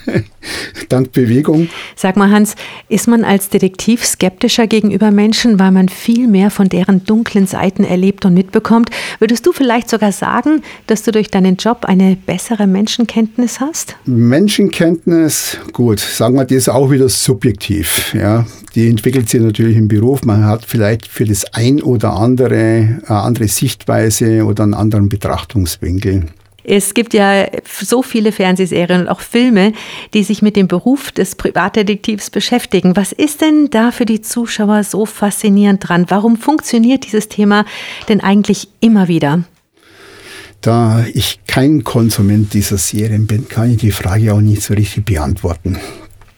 dank 0.88 1.12
Bewegung. 1.12 1.68
Sag 1.96 2.16
mal, 2.16 2.30
Hans, 2.30 2.54
ist 2.88 3.08
man 3.08 3.24
als 3.24 3.48
Detektiv 3.48 4.04
skeptischer 4.04 4.66
gegenüber 4.66 5.10
Menschen, 5.10 5.58
weil 5.58 5.70
man 5.70 5.88
viel 5.88 6.28
mehr 6.28 6.50
von 6.50 6.68
deren 6.68 7.04
dunklen 7.04 7.46
Seiten 7.46 7.84
erlebt 7.84 8.24
und 8.24 8.34
mitbekommt? 8.34 8.90
Würdest 9.18 9.46
du 9.46 9.52
vielleicht 9.52 9.88
sogar 9.88 10.12
sagen, 10.12 10.62
dass 10.86 11.02
du 11.02 11.12
durch 11.12 11.30
deinen 11.30 11.56
Job 11.56 11.84
eine 11.86 12.16
bessere 12.16 12.66
Menschenkenntnis 12.66 13.60
hast? 13.60 13.96
Menschenkenntnis, 14.04 15.58
gut, 15.72 16.00
sagen 16.00 16.36
wir, 16.36 16.44
das 16.44 16.68
auch 16.74 16.90
wieder 16.90 17.08
subjektiv. 17.08 18.14
Ja. 18.14 18.46
Die 18.74 18.88
entwickelt 18.88 19.28
sich 19.28 19.40
natürlich 19.40 19.76
im 19.76 19.88
Beruf. 19.88 20.24
Man 20.24 20.44
hat 20.44 20.64
vielleicht 20.64 21.06
für 21.06 21.24
das 21.24 21.44
ein 21.52 21.82
oder 21.82 22.14
andere 22.14 23.00
eine 23.06 23.22
andere 23.22 23.48
Sichtweise 23.48 24.44
oder 24.44 24.64
einen 24.64 24.74
anderen 24.74 25.08
Betrachtungswinkel. 25.08 26.26
Es 26.64 26.94
gibt 26.94 27.12
ja 27.12 27.46
so 27.66 28.02
viele 28.02 28.30
Fernsehserien 28.30 29.02
und 29.02 29.08
auch 29.08 29.20
Filme, 29.20 29.72
die 30.14 30.22
sich 30.22 30.42
mit 30.42 30.54
dem 30.54 30.68
Beruf 30.68 31.10
des 31.10 31.34
Privatdetektivs 31.34 32.30
beschäftigen. 32.30 32.94
Was 32.94 33.12
ist 33.12 33.40
denn 33.40 33.68
da 33.70 33.90
für 33.90 34.04
die 34.04 34.22
Zuschauer 34.22 34.84
so 34.84 35.04
faszinierend 35.04 35.88
dran? 35.88 36.06
Warum 36.08 36.36
funktioniert 36.36 37.04
dieses 37.04 37.28
Thema 37.28 37.64
denn 38.08 38.20
eigentlich 38.20 38.68
immer 38.80 39.08
wieder? 39.08 39.42
Da 40.60 41.04
ich 41.12 41.40
kein 41.48 41.82
Konsument 41.82 42.54
dieser 42.54 42.78
Serien 42.78 43.26
bin, 43.26 43.48
kann 43.48 43.72
ich 43.72 43.78
die 43.78 43.90
Frage 43.90 44.32
auch 44.32 44.40
nicht 44.40 44.62
so 44.62 44.74
richtig 44.74 45.04
beantworten. 45.04 45.78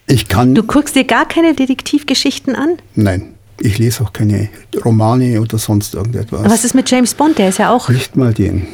Ich 0.06 0.28
kann. 0.28 0.54
Du 0.54 0.62
guckst 0.62 0.96
dir 0.96 1.04
gar 1.04 1.26
keine 1.26 1.54
Detektivgeschichten 1.54 2.54
an? 2.54 2.76
Nein. 2.94 3.34
Ich 3.60 3.78
lese 3.78 4.02
auch 4.02 4.12
keine 4.12 4.48
Romane 4.84 5.40
oder 5.40 5.58
sonst 5.58 5.94
irgendetwas. 5.94 6.42
Was 6.44 6.64
ist 6.64 6.74
mit 6.74 6.90
James 6.90 7.14
Bond? 7.14 7.38
Der 7.38 7.50
ist 7.50 7.58
ja 7.58 7.70
auch. 7.72 7.88
Nicht 7.88 8.16
mal 8.16 8.34
den. 8.34 8.66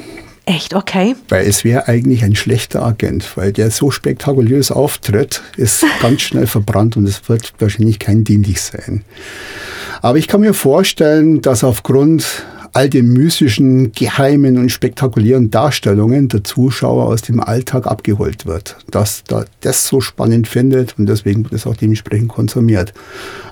Echt, 0.46 0.74
okay. 0.74 1.14
Weil 1.28 1.46
es 1.46 1.64
wäre 1.64 1.86
eigentlich 1.86 2.24
ein 2.24 2.34
schlechter 2.34 2.82
Agent, 2.82 3.36
weil 3.36 3.52
der 3.52 3.70
so 3.70 3.90
spektakulös 3.90 4.72
auftritt, 4.72 5.42
ist 5.56 5.84
ganz 6.00 6.22
schnell 6.22 6.46
verbrannt 6.46 6.96
und 6.96 7.06
es 7.06 7.28
wird 7.28 7.52
wahrscheinlich 7.58 7.98
kein 7.98 8.24
dienlich 8.24 8.60
sein. 8.60 9.04
Aber 10.02 10.18
ich 10.18 10.28
kann 10.28 10.40
mir 10.40 10.54
vorstellen, 10.54 11.42
dass 11.42 11.62
aufgrund 11.62 12.24
all 12.72 12.88
den 12.88 13.12
mystischen, 13.12 13.92
geheimen 13.92 14.58
und 14.58 14.70
spektakulären 14.70 15.50
Darstellungen 15.50 16.28
der 16.28 16.44
Zuschauer 16.44 17.06
aus 17.06 17.22
dem 17.22 17.40
Alltag 17.40 17.86
abgeholt 17.86 18.46
wird. 18.46 18.76
Dass 18.90 19.24
da 19.24 19.44
das 19.60 19.86
so 19.86 20.00
spannend 20.00 20.48
findet 20.48 20.98
und 20.98 21.06
deswegen 21.06 21.44
wird 21.44 21.52
es 21.54 21.66
auch 21.66 21.76
dementsprechend 21.76 22.28
konsumiert. 22.28 22.92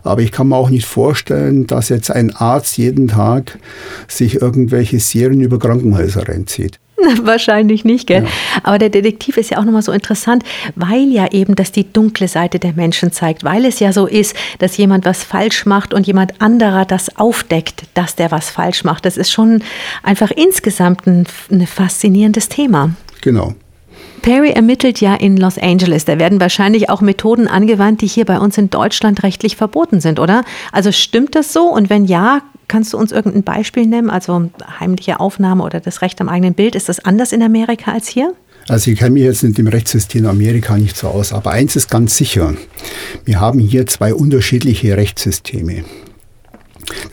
Aber 0.03 0.23
ich 0.23 0.33
kann 0.33 0.49
mir 0.49 0.57
auch 0.57 0.71
nicht 0.71 0.87
vorstellen, 0.87 1.67
dass 1.67 1.89
jetzt 1.89 2.11
ein 2.11 2.35
Arzt 2.35 2.79
jeden 2.79 3.09
Tag 3.09 3.59
sich 4.07 4.41
irgendwelche 4.41 5.01
Serien 5.01 5.41
über 5.41 5.59
Krankenhäuser 5.59 6.29
reinzieht. 6.29 6.79
Wahrscheinlich 7.23 7.85
nicht, 7.85 8.07
gell? 8.07 8.25
Ja. 8.25 8.31
Aber 8.63 8.79
der 8.79 8.89
Detektiv 8.89 9.37
ist 9.37 9.51
ja 9.51 9.59
auch 9.59 9.65
nochmal 9.65 9.83
so 9.83 9.93
interessant, 9.93 10.43
weil 10.75 11.09
ja 11.09 11.31
eben 11.31 11.55
das 11.55 11.73
die 11.73 11.91
dunkle 11.91 12.29
Seite 12.29 12.59
der 12.59 12.73
Menschen 12.73 13.13
zeigt, 13.13 13.45
weil 13.45 13.65
es 13.65 13.79
ja 13.79 13.93
so 13.93 14.07
ist, 14.07 14.35
dass 14.59 14.77
jemand 14.77 15.05
was 15.05 15.23
falsch 15.25 15.67
macht 15.67 15.95
und 15.95 16.07
jemand 16.07 16.41
anderer 16.41 16.85
das 16.85 17.17
aufdeckt, 17.17 17.85
dass 17.95 18.17
der 18.17 18.31
was 18.31 18.51
falsch 18.51 18.85
macht. 18.85 19.05
Das 19.05 19.17
ist 19.17 19.31
schon 19.31 19.63
einfach 20.03 20.31
insgesamt 20.31 21.07
ein, 21.07 21.27
ein 21.51 21.67
faszinierendes 21.67 22.49
Thema. 22.49 22.91
Genau. 23.21 23.55
Perry 24.23 24.51
ermittelt 24.51 25.01
ja 25.01 25.15
in 25.15 25.37
Los 25.37 25.59
Angeles. 25.59 26.05
Da 26.05 26.19
werden 26.19 26.41
wahrscheinlich 26.41 26.91
auch 26.91 27.01
Methoden 27.01 27.47
angewandt, 27.47 28.01
die 28.01 28.07
hier 28.07 28.25
bei 28.25 28.39
uns 28.39 28.59
in 28.59 28.71
Deutschland 28.71 29.23
rechtlich 29.23 29.57
verboten 29.57 30.01
sind, 30.01 30.19
oder? 30.19 30.43
Also 30.73 30.93
stimmt 30.93 31.35
das 31.35 31.53
so? 31.53 31.67
Und 31.67 31.89
wenn 31.89 32.05
ja, 32.05 32.43
Kannst 32.69 32.93
du 32.93 32.99
uns 32.99 33.13
irgendein 33.13 33.43
Beispiel 33.43 33.87
nennen? 33.87 34.11
Also 34.11 34.51
heimliche 34.79 35.21
Aufnahme 35.21 35.65
oder 35.65 35.81
das 35.81 36.03
Recht 36.03 36.21
am 36.21 36.29
eigenen 36.29 36.55
Bild. 36.55 36.75
Ist 36.75 36.89
das 36.89 37.01
anders 37.01 37.33
in 37.33 37.43
Amerika 37.43 37.93
als 37.93 38.09
hier? 38.09 38.35
Also 38.69 38.91
ich 38.91 38.99
kenne 38.99 39.13
mich 39.13 39.23
jetzt 39.23 39.43
mit 39.43 39.57
dem 39.57 39.67
Rechtssystem 39.67 40.27
Amerika 40.27 40.77
nicht 40.77 40.97
so 40.97 41.09
aus, 41.09 41.33
aber 41.33 41.53
eins 41.53 41.75
ist 41.75 41.91
ganz 41.91 42.17
sicher. 42.17 42.55
Wir 43.25 43.41
haben 43.41 43.59
hier 43.59 43.87
zwei 43.87 44.13
unterschiedliche 44.13 44.97
Rechtssysteme. 44.97 45.85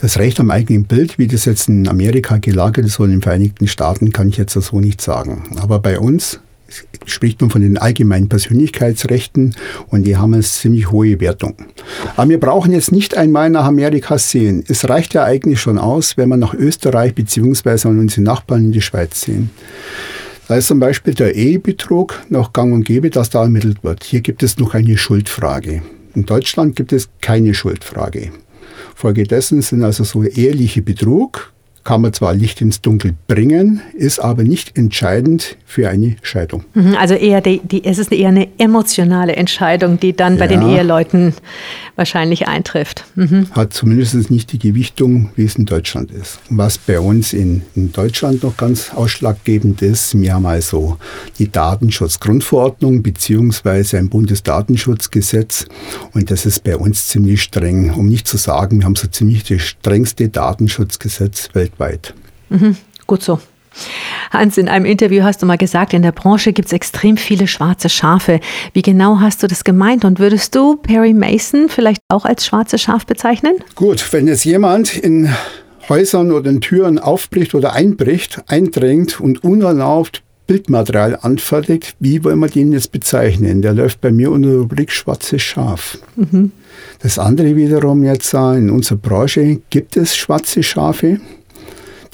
Das 0.00 0.18
Recht 0.18 0.38
am 0.40 0.50
eigenen 0.50 0.84
Bild, 0.84 1.18
wie 1.18 1.26
das 1.26 1.46
jetzt 1.46 1.68
in 1.68 1.88
Amerika 1.88 2.36
gelagert 2.36 2.84
ist 2.84 3.00
oder 3.00 3.08
in 3.08 3.16
den 3.16 3.22
Vereinigten 3.22 3.66
Staaten, 3.66 4.12
kann 4.12 4.28
ich 4.28 4.36
jetzt 4.36 4.52
so 4.52 4.80
nicht 4.80 5.00
sagen. 5.00 5.56
Aber 5.56 5.78
bei 5.78 5.98
uns 5.98 6.40
spricht 7.04 7.40
man 7.40 7.50
von 7.50 7.62
den 7.62 7.78
allgemeinen 7.78 8.28
Persönlichkeitsrechten 8.28 9.54
und 9.88 10.06
die 10.06 10.16
haben 10.16 10.34
eine 10.34 10.42
ziemlich 10.42 10.90
hohe 10.90 11.20
Wertung. 11.20 11.54
Aber 12.16 12.28
wir 12.28 12.40
brauchen 12.40 12.72
jetzt 12.72 12.92
nicht 12.92 13.16
einmal 13.16 13.50
nach 13.50 13.64
Amerika 13.64 14.18
sehen. 14.18 14.64
Es 14.68 14.88
reicht 14.88 15.14
ja 15.14 15.24
eigentlich 15.24 15.60
schon 15.60 15.78
aus, 15.78 16.16
wenn 16.16 16.28
wir 16.28 16.36
nach 16.36 16.54
Österreich 16.54 17.14
bzw. 17.14 17.88
an 17.88 17.98
unsere 17.98 18.22
Nachbarn 18.22 18.66
in 18.66 18.72
die 18.72 18.82
Schweiz 18.82 19.20
sehen. 19.22 19.50
Da 20.48 20.56
ist 20.56 20.68
zum 20.68 20.78
Beispiel 20.78 21.14
der 21.14 21.34
Ehebetrug 21.34 22.22
noch 22.28 22.52
gang 22.52 22.72
und 22.72 22.84
gäbe, 22.84 23.10
dass 23.10 23.30
da 23.30 23.42
ermittelt 23.42 23.82
wird. 23.82 24.04
Hier 24.04 24.20
gibt 24.20 24.42
es 24.42 24.58
noch 24.58 24.74
eine 24.74 24.96
Schuldfrage. 24.96 25.82
In 26.14 26.24
Deutschland 26.24 26.76
gibt 26.76 26.92
es 26.92 27.08
keine 27.20 27.52
Schuldfrage. 27.52 28.30
Folgedessen 28.94 29.60
sind 29.60 29.82
also 29.82 30.04
so 30.04 30.22
ehrliche 30.22 30.82
Betrug 30.82 31.52
kann 31.86 32.02
man 32.02 32.12
zwar 32.12 32.34
Licht 32.34 32.60
ins 32.60 32.82
Dunkel 32.82 33.14
bringen, 33.28 33.80
ist 33.94 34.18
aber 34.18 34.42
nicht 34.42 34.76
entscheidend 34.76 35.56
für 35.64 35.88
eine 35.88 36.16
Scheidung. 36.20 36.64
Mhm, 36.74 36.96
also 36.98 37.14
eher 37.14 37.40
die, 37.40 37.60
die, 37.60 37.84
es 37.84 37.98
ist 37.98 38.12
eher 38.12 38.28
eine 38.28 38.48
emotionale 38.58 39.36
Entscheidung, 39.36 39.98
die 40.00 40.14
dann 40.14 40.36
bei 40.36 40.46
ja. 40.46 40.58
den 40.58 40.68
Eheleuten 40.68 41.32
wahrscheinlich 41.96 42.46
eintrifft. 42.46 43.04
Mhm. 43.14 43.48
Hat 43.52 43.72
zumindest 43.72 44.30
nicht 44.30 44.52
die 44.52 44.58
Gewichtung, 44.58 45.30
wie 45.34 45.44
es 45.44 45.56
in 45.56 45.66
Deutschland 45.66 46.10
ist. 46.12 46.38
Was 46.50 46.78
bei 46.78 47.00
uns 47.00 47.32
in, 47.32 47.62
in 47.74 47.92
Deutschland 47.92 48.42
noch 48.42 48.56
ganz 48.56 48.92
ausschlaggebend 48.94 49.82
ist, 49.82 50.18
wir 50.18 50.34
haben 50.34 50.46
also 50.46 50.98
die 51.38 51.50
Datenschutzgrundverordnung 51.50 53.02
beziehungsweise 53.02 53.98
ein 53.98 54.08
Bundesdatenschutzgesetz 54.08 55.66
und 56.12 56.30
das 56.30 56.46
ist 56.46 56.62
bei 56.62 56.76
uns 56.76 57.08
ziemlich 57.08 57.42
streng. 57.42 57.92
Um 57.94 58.06
nicht 58.06 58.28
zu 58.28 58.36
sagen, 58.36 58.78
wir 58.78 58.84
haben 58.84 58.96
so 58.96 59.08
ziemlich 59.08 59.44
das 59.44 59.62
strengste 59.62 60.28
Datenschutzgesetz 60.28 61.48
weltweit. 61.54 62.14
Mhm, 62.50 62.76
gut 63.06 63.22
so. 63.22 63.40
Hans, 64.30 64.58
in 64.58 64.68
einem 64.68 64.84
Interview 64.84 65.22
hast 65.22 65.42
du 65.42 65.46
mal 65.46 65.56
gesagt, 65.56 65.94
in 65.94 66.02
der 66.02 66.12
Branche 66.12 66.52
gibt 66.52 66.66
es 66.66 66.72
extrem 66.72 67.16
viele 67.16 67.46
schwarze 67.46 67.88
Schafe. 67.88 68.40
Wie 68.72 68.82
genau 68.82 69.20
hast 69.20 69.42
du 69.42 69.46
das 69.46 69.64
gemeint 69.64 70.04
und 70.04 70.18
würdest 70.18 70.54
du 70.54 70.76
Perry 70.76 71.12
Mason 71.12 71.68
vielleicht 71.68 72.02
auch 72.08 72.24
als 72.24 72.46
schwarze 72.46 72.78
Schaf 72.78 73.06
bezeichnen? 73.06 73.56
Gut, 73.74 74.12
wenn 74.12 74.26
jetzt 74.26 74.44
jemand 74.44 74.96
in 74.96 75.30
Häusern 75.88 76.32
oder 76.32 76.50
in 76.50 76.60
Türen 76.60 76.98
aufbricht 76.98 77.54
oder 77.54 77.72
einbricht, 77.72 78.42
eindringt 78.48 79.20
und 79.20 79.44
unerlaubt 79.44 80.22
Bildmaterial 80.46 81.18
anfertigt, 81.22 81.96
wie 81.98 82.22
wollen 82.22 82.38
wir 82.38 82.48
den 82.48 82.72
jetzt 82.72 82.92
bezeichnen? 82.92 83.62
Der 83.62 83.72
läuft 83.72 84.00
bei 84.00 84.12
mir 84.12 84.30
unter 84.30 84.50
der 84.50 84.58
Rubrik 84.58 84.92
schwarzes 84.92 85.42
Schaf. 85.42 85.98
Mhm. 86.14 86.52
Das 87.00 87.18
andere 87.18 87.56
wiederum 87.56 88.04
jetzt, 88.04 88.32
in 88.32 88.70
unserer 88.70 88.98
Branche 88.98 89.60
gibt 89.70 89.96
es 89.96 90.16
schwarze 90.16 90.62
Schafe. 90.62 91.18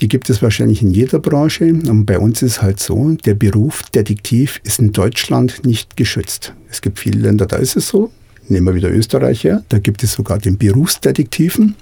Die 0.03 0.09
gibt 0.09 0.29
es 0.31 0.43
wahrscheinlich 0.43 0.83
in 0.83 0.91
jeder 0.91 1.21
Branche. 1.21 1.67
Und 1.67 2.07
bei 2.07 2.19
uns 2.19 2.43
ist 2.43 2.61
halt 2.61 2.81
so, 2.81 3.17
der 3.25 3.35
Beruf 3.35 3.85
Detektiv 3.95 4.61
ist 4.65 4.81
in 4.81 4.91
Deutschland 4.91 5.65
nicht 5.65 5.97
geschützt. 5.97 6.55
Es 6.69 6.83
gibt 6.83 6.99
viele 6.99 7.21
Länder, 7.21 7.47
da 7.47 7.57
ist 7.57 7.77
es 7.77 7.87
so. 7.87 8.11
Nehmen 8.49 8.67
wir 8.67 8.75
wieder 8.75 8.91
Österreich 8.91 9.45
her. 9.45 9.63
Da 9.69 9.79
gibt 9.79 10.03
es 10.03 10.15
sogar 10.15 10.39
den 10.39 10.59
Berufsdetektiven. 10.59 11.77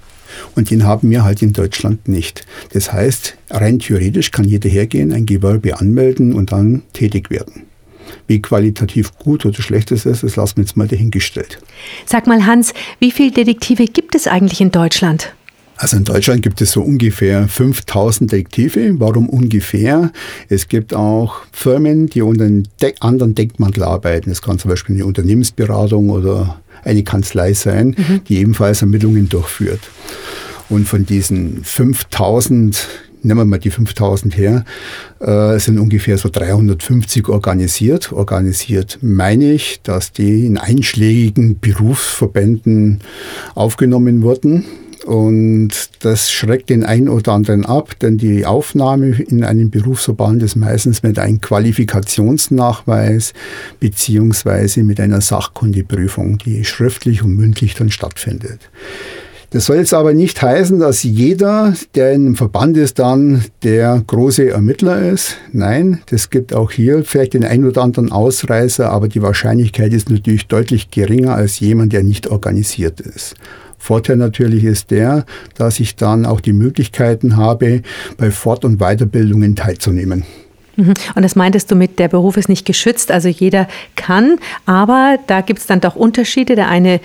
Und 0.55 0.69
den 0.69 0.83
haben 0.83 1.09
wir 1.09 1.23
halt 1.23 1.41
in 1.41 1.51
Deutschland 1.51 2.07
nicht. 2.07 2.45
Das 2.73 2.93
heißt, 2.93 3.37
rein 3.49 3.79
theoretisch 3.79 4.29
kann 4.29 4.45
jeder 4.45 4.69
hergehen, 4.69 5.11
ein 5.11 5.25
Gewerbe 5.25 5.79
anmelden 5.79 6.33
und 6.33 6.51
dann 6.51 6.83
tätig 6.93 7.31
werden. 7.31 7.63
Wie 8.27 8.39
qualitativ 8.39 9.17
gut 9.17 9.47
oder 9.47 9.63
schlecht 9.63 9.91
es 9.91 10.05
ist, 10.05 10.21
das 10.21 10.35
lassen 10.35 10.57
wir 10.57 10.63
jetzt 10.63 10.77
mal 10.77 10.87
dahingestellt. 10.87 11.59
Sag 12.05 12.27
mal, 12.27 12.45
Hans, 12.45 12.75
wie 12.99 13.11
viele 13.11 13.31
Detektive 13.31 13.85
gibt 13.85 14.13
es 14.13 14.27
eigentlich 14.27 14.61
in 14.61 14.71
Deutschland? 14.71 15.33
Also 15.81 15.97
in 15.97 16.03
Deutschland 16.03 16.43
gibt 16.43 16.61
es 16.61 16.73
so 16.73 16.83
ungefähr 16.83 17.47
5000 17.47 18.31
Detektive. 18.31 18.99
Warum 18.99 19.27
ungefähr? 19.27 20.11
Es 20.47 20.67
gibt 20.67 20.93
auch 20.93 21.37
Firmen, 21.51 22.05
die 22.05 22.21
unter 22.21 22.45
einem 22.45 22.65
De 22.83 22.93
anderen 22.99 23.33
Deckmantel 23.33 23.81
arbeiten. 23.81 24.29
Es 24.29 24.43
kann 24.43 24.59
zum 24.59 24.69
Beispiel 24.69 24.93
eine 24.93 25.07
Unternehmensberatung 25.07 26.11
oder 26.11 26.61
eine 26.83 27.01
Kanzlei 27.01 27.53
sein, 27.53 27.95
mhm. 27.97 28.23
die 28.25 28.37
ebenfalls 28.37 28.83
Ermittlungen 28.83 29.27
durchführt. 29.27 29.79
Und 30.69 30.87
von 30.87 31.03
diesen 31.03 31.63
5000 31.63 32.87
nehmen 33.23 33.39
wir 33.39 33.45
mal 33.45 33.57
die 33.57 33.71
5000 33.71 34.37
her, 34.37 34.65
äh, 35.19 35.57
sind 35.57 35.79
ungefähr 35.79 36.19
so 36.19 36.29
350 36.29 37.27
organisiert. 37.27 38.11
Organisiert 38.11 38.99
meine 39.01 39.51
ich, 39.53 39.79
dass 39.81 40.11
die 40.11 40.45
in 40.45 40.59
einschlägigen 40.59 41.59
Berufsverbänden 41.59 42.99
aufgenommen 43.55 44.21
wurden. 44.21 44.65
Und 45.05 45.89
das 46.01 46.31
schreckt 46.31 46.69
den 46.69 46.83
einen 46.83 47.09
oder 47.09 47.33
anderen 47.33 47.65
ab, 47.65 47.97
denn 47.99 48.17
die 48.17 48.45
Aufnahme 48.45 49.19
in 49.19 49.43
einen 49.43 49.71
Berufsverband 49.71 50.43
ist 50.43 50.55
meistens 50.55 51.01
mit 51.01 51.17
einem 51.17 51.41
Qualifikationsnachweis 51.41 53.33
beziehungsweise 53.79 54.83
mit 54.83 54.99
einer 54.99 55.21
Sachkundeprüfung, 55.21 56.37
die 56.37 56.63
schriftlich 56.65 57.23
und 57.23 57.35
mündlich 57.35 57.73
dann 57.73 57.89
stattfindet. 57.89 58.69
Das 59.53 59.65
soll 59.65 59.77
jetzt 59.77 59.93
aber 59.93 60.13
nicht 60.13 60.41
heißen, 60.41 60.79
dass 60.79 61.03
jeder, 61.03 61.73
der 61.95 62.13
in 62.13 62.25
einem 62.25 62.35
Verband 62.37 62.77
ist, 62.77 62.99
dann 62.99 63.43
der 63.63 64.01
große 64.07 64.49
Ermittler 64.49 65.11
ist. 65.11 65.39
Nein, 65.51 66.01
das 66.05 66.29
gibt 66.29 66.53
auch 66.53 66.71
hier 66.71 67.03
vielleicht 67.03 67.33
den 67.33 67.43
ein 67.43 67.65
oder 67.65 67.81
anderen 67.81 68.13
Ausreißer, 68.13 68.89
aber 68.89 69.09
die 69.09 69.21
Wahrscheinlichkeit 69.21 69.91
ist 69.91 70.09
natürlich 70.09 70.47
deutlich 70.47 70.89
geringer 70.89 71.35
als 71.35 71.59
jemand, 71.59 71.91
der 71.91 72.03
nicht 72.03 72.27
organisiert 72.27 73.01
ist. 73.01 73.35
Vorteil 73.81 74.15
natürlich 74.15 74.63
ist 74.63 74.91
der, 74.91 75.25
dass 75.55 75.79
ich 75.79 75.95
dann 75.95 76.27
auch 76.27 76.39
die 76.39 76.53
Möglichkeiten 76.53 77.35
habe, 77.35 77.81
bei 78.15 78.29
Fort- 78.29 78.63
und 78.63 78.77
Weiterbildungen 78.77 79.55
teilzunehmen. 79.55 80.23
Mhm. 80.75 80.93
Und 81.15 81.23
das 81.23 81.35
meintest 81.35 81.71
du 81.71 81.75
mit, 81.75 81.97
der 81.97 82.07
Beruf 82.07 82.37
ist 82.37 82.47
nicht 82.47 82.67
geschützt, 82.67 83.11
also 83.11 83.27
jeder 83.27 83.67
kann, 83.95 84.37
aber 84.67 85.17
da 85.25 85.41
gibt 85.41 85.61
es 85.61 85.65
dann 85.65 85.81
doch 85.81 85.95
Unterschiede. 85.95 86.55
Der 86.55 86.69
eine 86.69 87.01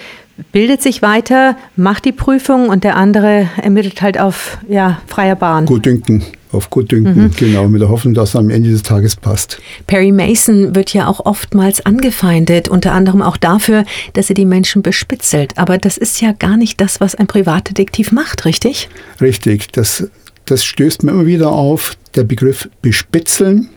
bildet 0.52 0.82
sich 0.82 1.00
weiter, 1.00 1.56
macht 1.76 2.04
die 2.04 2.12
Prüfung 2.12 2.68
und 2.68 2.84
der 2.84 2.96
andere 2.96 3.48
ermittelt 3.56 4.02
halt 4.02 4.20
auf 4.20 4.58
ja, 4.68 5.00
freier 5.06 5.34
Bahn. 5.34 5.64
Gutdünken 5.64 6.24
auf 6.56 6.70
Gutdünken, 6.70 7.24
mhm. 7.24 7.30
genau, 7.36 7.68
mit 7.68 7.80
der 7.80 7.88
Hoffnung, 7.88 8.14
dass 8.14 8.30
es 8.30 8.36
am 8.36 8.50
Ende 8.50 8.70
des 8.70 8.82
Tages 8.82 9.16
passt. 9.16 9.58
Perry 9.86 10.12
Mason 10.12 10.74
wird 10.74 10.92
ja 10.92 11.06
auch 11.06 11.24
oftmals 11.24 11.84
angefeindet, 11.84 12.68
unter 12.68 12.92
anderem 12.92 13.22
auch 13.22 13.36
dafür, 13.36 13.84
dass 14.14 14.28
er 14.28 14.34
die 14.34 14.44
Menschen 14.44 14.82
bespitzelt. 14.82 15.56
Aber 15.56 15.78
das 15.78 15.96
ist 15.98 16.20
ja 16.20 16.32
gar 16.32 16.56
nicht 16.56 16.80
das, 16.80 17.00
was 17.00 17.14
ein 17.14 17.26
Privatdetektiv 17.26 18.12
macht, 18.12 18.44
richtig? 18.44 18.88
Richtig, 19.20 19.70
das, 19.72 20.08
das 20.46 20.64
stößt 20.64 21.02
mir 21.02 21.12
immer 21.12 21.26
wieder 21.26 21.50
auf, 21.50 21.96
der 22.14 22.24
Begriff 22.24 22.68
bespitzeln 22.82 23.68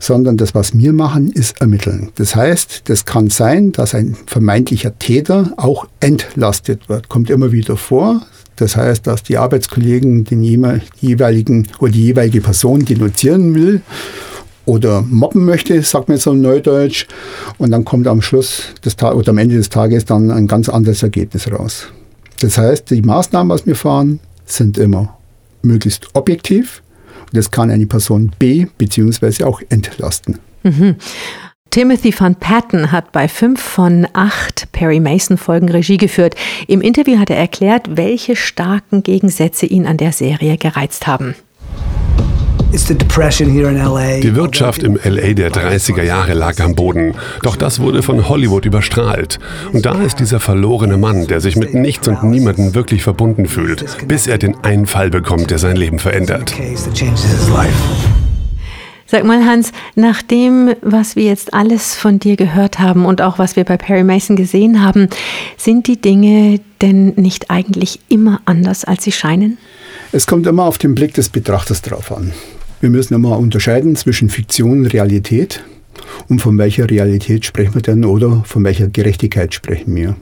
sondern 0.00 0.36
das, 0.36 0.54
was 0.54 0.76
wir 0.76 0.92
machen, 0.92 1.30
ist 1.30 1.60
ermitteln. 1.60 2.10
Das 2.16 2.34
heißt, 2.34 2.82
das 2.86 3.04
kann 3.04 3.30
sein, 3.30 3.72
dass 3.72 3.94
ein 3.94 4.16
vermeintlicher 4.26 4.98
Täter 4.98 5.52
auch 5.56 5.86
entlastet 6.00 6.88
wird. 6.88 7.08
Kommt 7.08 7.30
immer 7.30 7.52
wieder 7.52 7.76
vor. 7.76 8.22
Das 8.62 8.76
heißt, 8.76 9.08
dass 9.08 9.24
die 9.24 9.38
Arbeitskollegen 9.38 10.22
den 10.22 10.40
jeweiligen 10.44 11.66
oder 11.80 11.90
die 11.90 12.04
jeweilige 12.04 12.40
Person 12.40 12.84
denunzieren 12.84 13.56
will 13.56 13.82
oder 14.66 15.02
mobben 15.02 15.44
möchte, 15.44 15.82
sagt 15.82 16.08
man 16.08 16.18
so 16.18 16.32
Neudeutsch. 16.32 17.08
Und 17.58 17.72
dann 17.72 17.84
kommt 17.84 18.06
am 18.06 18.22
Schluss 18.22 18.66
des 18.84 18.94
Tages 18.94 19.18
oder 19.18 19.30
am 19.30 19.38
Ende 19.38 19.56
des 19.56 19.68
Tages 19.68 20.04
dann 20.04 20.30
ein 20.30 20.46
ganz 20.46 20.68
anderes 20.68 21.02
Ergebnis 21.02 21.50
raus. 21.50 21.88
Das 22.38 22.56
heißt, 22.56 22.88
die 22.90 23.02
Maßnahmen, 23.02 23.52
was 23.52 23.66
wir 23.66 23.74
fahren, 23.74 24.20
sind 24.46 24.78
immer 24.78 25.18
möglichst 25.62 26.06
objektiv. 26.12 26.84
Und 27.22 27.36
das 27.36 27.50
kann 27.50 27.68
eine 27.68 27.86
Person 27.86 28.30
B 28.38 28.66
beziehungsweise 28.78 29.44
auch 29.44 29.60
entlasten. 29.70 30.38
Mhm. 30.62 30.94
Timothy 31.72 32.14
Van 32.14 32.34
Patten 32.34 32.92
hat 32.92 33.12
bei 33.12 33.28
fünf 33.28 33.58
von 33.58 34.06
acht 34.12 34.70
Perry 34.72 35.00
Mason-Folgen 35.00 35.70
Regie 35.70 35.96
geführt. 35.96 36.34
Im 36.68 36.82
Interview 36.82 37.18
hat 37.18 37.30
er 37.30 37.38
erklärt, 37.38 37.96
welche 37.96 38.36
starken 38.36 39.02
Gegensätze 39.02 39.64
ihn 39.64 39.86
an 39.86 39.96
der 39.96 40.12
Serie 40.12 40.58
gereizt 40.58 41.06
haben. 41.06 41.34
Die 42.72 44.34
Wirtschaft 44.34 44.82
im 44.82 44.98
LA 45.02 45.32
der 45.32 45.50
30er 45.50 46.02
Jahre 46.02 46.34
lag 46.34 46.60
am 46.60 46.74
Boden. 46.74 47.14
Doch 47.42 47.56
das 47.56 47.80
wurde 47.80 48.02
von 48.02 48.28
Hollywood 48.28 48.66
überstrahlt. 48.66 49.38
Und 49.72 49.86
da 49.86 49.94
ist 50.02 50.20
dieser 50.20 50.40
verlorene 50.40 50.98
Mann, 50.98 51.26
der 51.26 51.40
sich 51.40 51.56
mit 51.56 51.72
nichts 51.72 52.06
und 52.06 52.22
niemandem 52.22 52.74
wirklich 52.74 53.02
verbunden 53.02 53.46
fühlt, 53.46 53.86
bis 54.06 54.26
er 54.26 54.36
den 54.36 54.62
einen 54.62 54.84
Fall 54.84 55.08
bekommt, 55.08 55.50
der 55.50 55.58
sein 55.58 55.76
Leben 55.76 55.98
verändert. 55.98 56.54
Sag 59.12 59.24
mal, 59.24 59.44
Hans, 59.44 59.72
nach 59.94 60.22
dem, 60.22 60.70
was 60.80 61.16
wir 61.16 61.24
jetzt 61.24 61.52
alles 61.52 61.94
von 61.94 62.18
dir 62.18 62.34
gehört 62.36 62.78
haben 62.78 63.04
und 63.04 63.20
auch 63.20 63.38
was 63.38 63.56
wir 63.56 63.64
bei 63.64 63.76
Perry 63.76 64.04
Mason 64.04 64.36
gesehen 64.36 64.82
haben, 64.82 65.10
sind 65.58 65.86
die 65.86 66.00
Dinge 66.00 66.60
denn 66.80 67.08
nicht 67.16 67.50
eigentlich 67.50 68.00
immer 68.08 68.40
anders, 68.46 68.86
als 68.86 69.04
sie 69.04 69.12
scheinen? 69.12 69.58
Es 70.12 70.26
kommt 70.26 70.46
immer 70.46 70.64
auf 70.64 70.78
den 70.78 70.94
Blick 70.94 71.12
des 71.12 71.28
Betrachters 71.28 71.82
drauf 71.82 72.10
an. 72.10 72.32
Wir 72.80 72.88
müssen 72.88 73.12
immer 73.12 73.38
unterscheiden 73.38 73.96
zwischen 73.96 74.30
Fiktion 74.30 74.78
und 74.78 74.86
Realität. 74.86 75.62
Und 76.28 76.38
von 76.38 76.56
welcher 76.56 76.88
Realität 76.88 77.44
sprechen 77.44 77.74
wir 77.74 77.82
denn 77.82 78.06
oder 78.06 78.42
von 78.46 78.64
welcher 78.64 78.88
Gerechtigkeit 78.88 79.52
sprechen 79.52 79.94
wir? 79.94 80.16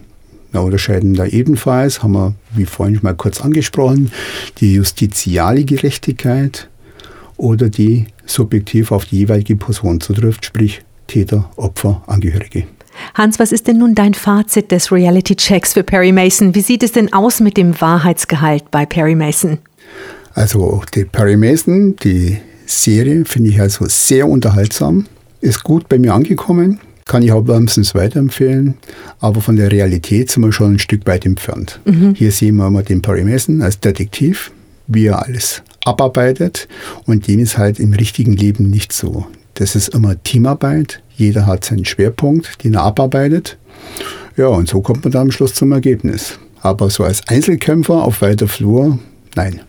Wir 0.51 0.63
unterscheiden 0.63 1.15
da 1.15 1.27
ebenfalls, 1.27 2.03
haben 2.03 2.15
wir 2.15 2.35
wie 2.57 2.67
vorhin 2.67 2.97
schon 2.97 3.05
mal 3.05 3.15
kurz 3.15 3.41
angesprochen, 3.41 4.11
die 4.59 4.75
justiziale 4.75 5.65
Gerechtigkeit 5.65 6.69
oder 7.41 7.71
die 7.71 8.07
subjektiv 8.27 8.93
auf 8.93 9.07
die 9.07 9.19
jeweilige 9.19 9.57
Person 9.57 10.01
zutrifft, 10.01 10.45
sprich 10.45 10.83
Täter, 11.07 11.51
Opfer, 11.57 12.03
Angehörige. 12.07 12.65
Hans, 13.15 13.39
was 13.39 13.51
ist 13.51 13.67
denn 13.67 13.79
nun 13.79 13.95
dein 13.95 14.15
Fazit 14.15 14.71
des 14.71 14.93
Reality-Checks 14.93 15.73
für 15.73 15.83
Perry 15.83 16.13
Mason? 16.13 16.55
Wie 16.55 16.61
sieht 16.61 16.83
es 16.83 16.93
denn 16.93 17.13
aus 17.13 17.41
mit 17.41 17.57
dem 17.57 17.81
Wahrheitsgehalt 17.81 18.71
bei 18.71 18.85
Perry 18.85 19.15
Mason? 19.15 19.59
Also 20.35 20.83
die 20.95 21.05
Perry 21.05 21.37
Mason, 21.37 21.97
die 21.97 22.39
Serie, 22.67 23.25
finde 23.25 23.51
ich 23.51 23.61
also 23.61 23.87
sehr 23.89 24.29
unterhaltsam, 24.29 25.07
ist 25.41 25.65
gut 25.65 25.89
bei 25.89 25.99
mir 25.99 26.15
angekommen, 26.15 26.79
kann 27.07 27.23
ich 27.23 27.33
auch 27.33 27.49
wärmstens 27.49 27.95
weiterempfehlen, 27.95 28.75
aber 29.19 29.41
von 29.41 29.57
der 29.57 29.73
Realität 29.73 30.31
sind 30.31 30.45
wir 30.45 30.53
schon 30.53 30.75
ein 30.75 30.79
Stück 30.79 31.07
weit 31.07 31.27
entfernt. 31.27 31.81
Mhm. 31.87 32.15
Hier 32.15 32.31
sehen 32.31 32.57
wir 32.57 32.71
mal 32.71 32.85
den 32.85 33.03
Perry 33.03 33.25
Mason 33.25 33.63
als 33.63 33.81
Detektiv, 33.81 34.53
wie 34.87 35.07
er 35.07 35.25
alles 35.25 35.63
abarbeitet 35.85 36.69
und 37.07 37.27
dem 37.27 37.41
ist 37.41 37.59
halt 37.59 37.79
im 37.79 37.93
richtigen 37.93 38.33
Leben 38.33 38.71
nicht 38.71 38.93
so. 38.93 39.27
Das 39.55 39.77
ist 39.77 39.89
immer 39.89 40.23
Teamarbeit, 40.23 41.03
jeder 41.17 41.47
hat 41.47 41.65
seinen 41.65 41.85
Schwerpunkt, 41.85 42.65
den 42.65 42.75
er 42.75 42.83
abarbeitet. 42.83 43.59
Ja, 44.37 44.47
und 44.47 44.69
so 44.69 44.81
kommt 44.81 45.05
man 45.05 45.13
dann 45.13 45.23
am 45.23 45.31
Schluss 45.33 45.55
zum 45.55 45.73
Ergebnis. 45.73 46.39
Aber 46.63 46.91
so 46.91 47.05
als 47.05 47.27
Einzelkämpfer 47.29 48.03
auf 48.05 48.23
weiter 48.23 48.49
Flur, 48.49 48.99
nein. 49.35 49.61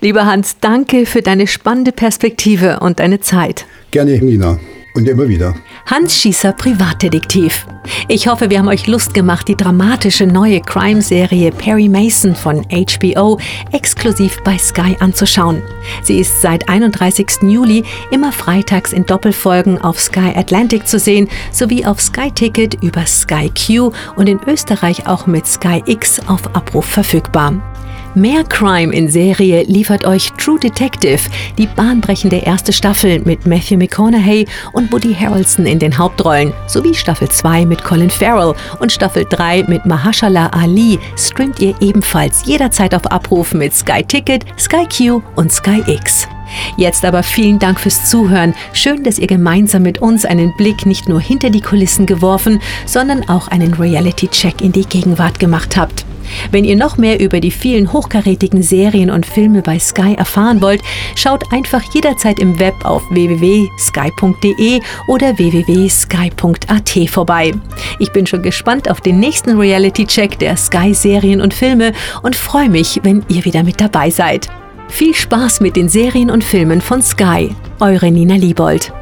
Lieber 0.00 0.26
Hans, 0.26 0.56
danke 0.60 1.06
für 1.06 1.22
deine 1.22 1.46
spannende 1.46 1.92
Perspektive 1.92 2.80
und 2.80 3.00
deine 3.00 3.20
Zeit. 3.20 3.66
Gerne, 3.90 4.18
Nina. 4.18 4.58
Und 4.94 5.08
immer 5.08 5.26
wieder. 5.26 5.54
Hans 5.86 6.18
Schießer, 6.18 6.52
Privatdetektiv. 6.52 7.66
Ich 8.08 8.28
hoffe, 8.28 8.50
wir 8.50 8.58
haben 8.58 8.68
euch 8.68 8.86
Lust 8.86 9.14
gemacht, 9.14 9.48
die 9.48 9.56
dramatische 9.56 10.26
neue 10.26 10.60
Crime-Serie 10.60 11.50
Perry 11.50 11.88
Mason 11.88 12.34
von 12.34 12.66
HBO 12.70 13.38
exklusiv 13.72 14.42
bei 14.44 14.58
Sky 14.58 14.94
anzuschauen. 15.00 15.62
Sie 16.02 16.18
ist 16.18 16.42
seit 16.42 16.68
31. 16.68 17.42
Juli 17.42 17.84
immer 18.10 18.32
freitags 18.32 18.92
in 18.92 19.06
Doppelfolgen 19.06 19.78
auf 19.78 19.98
Sky 19.98 20.32
Atlantic 20.34 20.86
zu 20.86 20.98
sehen, 20.98 21.28
sowie 21.50 21.86
auf 21.86 22.00
Sky 22.00 22.30
Ticket 22.30 22.82
über 22.82 23.06
Sky 23.06 23.50
Q 23.50 23.92
und 24.16 24.28
in 24.28 24.40
Österreich 24.46 25.06
auch 25.06 25.26
mit 25.26 25.46
Sky 25.46 25.82
X 25.86 26.20
auf 26.26 26.54
Abruf 26.54 26.84
verfügbar. 26.84 27.71
Mehr 28.14 28.44
Crime 28.44 28.92
in 28.92 29.08
Serie 29.08 29.62
liefert 29.62 30.04
euch 30.04 30.30
True 30.32 30.60
Detective, 30.60 31.30
die 31.56 31.66
bahnbrechende 31.66 32.36
erste 32.36 32.70
Staffel 32.70 33.20
mit 33.20 33.46
Matthew 33.46 33.78
McConaughey 33.78 34.46
und 34.74 34.92
Woody 34.92 35.14
Harrelson 35.14 35.64
in 35.64 35.78
den 35.78 35.96
Hauptrollen, 35.96 36.52
sowie 36.66 36.94
Staffel 36.94 37.30
2 37.30 37.64
mit 37.64 37.82
Colin 37.82 38.10
Farrell 38.10 38.54
und 38.80 38.92
Staffel 38.92 39.24
3 39.30 39.62
mit 39.62 39.86
Mahashala 39.86 40.48
Ali 40.48 40.98
streamt 41.16 41.58
ihr 41.60 41.74
ebenfalls 41.80 42.44
jederzeit 42.44 42.94
auf 42.94 43.10
Abruf 43.10 43.54
mit 43.54 43.72
Sky 43.72 44.02
Ticket, 44.02 44.44
Sky 44.58 44.86
Q 44.86 45.22
und 45.36 45.50
Sky 45.50 45.82
X. 45.86 46.28
Jetzt 46.76 47.04
aber 47.04 47.22
vielen 47.22 47.58
Dank 47.58 47.80
fürs 47.80 48.08
Zuhören. 48.08 48.54
Schön, 48.72 49.04
dass 49.04 49.18
ihr 49.18 49.26
gemeinsam 49.26 49.82
mit 49.82 50.00
uns 50.00 50.24
einen 50.24 50.54
Blick 50.56 50.86
nicht 50.86 51.08
nur 51.08 51.20
hinter 51.20 51.50
die 51.50 51.60
Kulissen 51.60 52.06
geworfen, 52.06 52.60
sondern 52.86 53.28
auch 53.28 53.48
einen 53.48 53.74
Reality-Check 53.74 54.60
in 54.60 54.72
die 54.72 54.86
Gegenwart 54.86 55.38
gemacht 55.38 55.76
habt. 55.76 56.04
Wenn 56.50 56.64
ihr 56.64 56.76
noch 56.76 56.96
mehr 56.96 57.20
über 57.20 57.40
die 57.40 57.50
vielen 57.50 57.92
hochkarätigen 57.92 58.62
Serien 58.62 59.10
und 59.10 59.26
Filme 59.26 59.62
bei 59.62 59.78
Sky 59.78 60.14
erfahren 60.14 60.60
wollt, 60.62 60.82
schaut 61.14 61.52
einfach 61.52 61.82
jederzeit 61.94 62.38
im 62.38 62.58
Web 62.58 62.74
auf 62.84 63.02
www.sky.de 63.10 64.80
oder 65.08 65.38
www.sky.at 65.38 67.10
vorbei. 67.10 67.52
Ich 67.98 68.12
bin 68.12 68.26
schon 68.26 68.42
gespannt 68.42 68.90
auf 68.90 69.00
den 69.00 69.20
nächsten 69.20 69.58
Reality-Check 69.58 70.38
der 70.38 70.56
Sky-Serien 70.56 71.40
und 71.40 71.54
Filme 71.54 71.92
und 72.22 72.36
freue 72.36 72.68
mich, 72.68 73.00
wenn 73.02 73.24
ihr 73.28 73.44
wieder 73.44 73.62
mit 73.62 73.80
dabei 73.80 74.10
seid. 74.10 74.48
Viel 74.92 75.14
Spaß 75.14 75.60
mit 75.60 75.74
den 75.74 75.88
Serien 75.88 76.30
und 76.30 76.44
Filmen 76.44 76.82
von 76.82 77.00
Sky. 77.00 77.56
Eure 77.80 78.10
Nina 78.10 78.34
Liebold. 78.34 78.92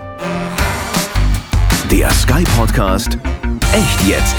Der 1.90 2.08
Sky 2.12 2.44
Podcast. 2.56 3.18
Echt 3.72 4.08
jetzt. 4.08 4.36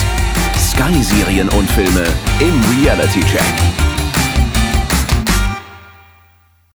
Sky-Serien 0.57 1.49
und 1.49 1.69
Filme 1.69 2.05
im 2.39 2.81
Reality 2.81 3.19
Check. 3.19 3.90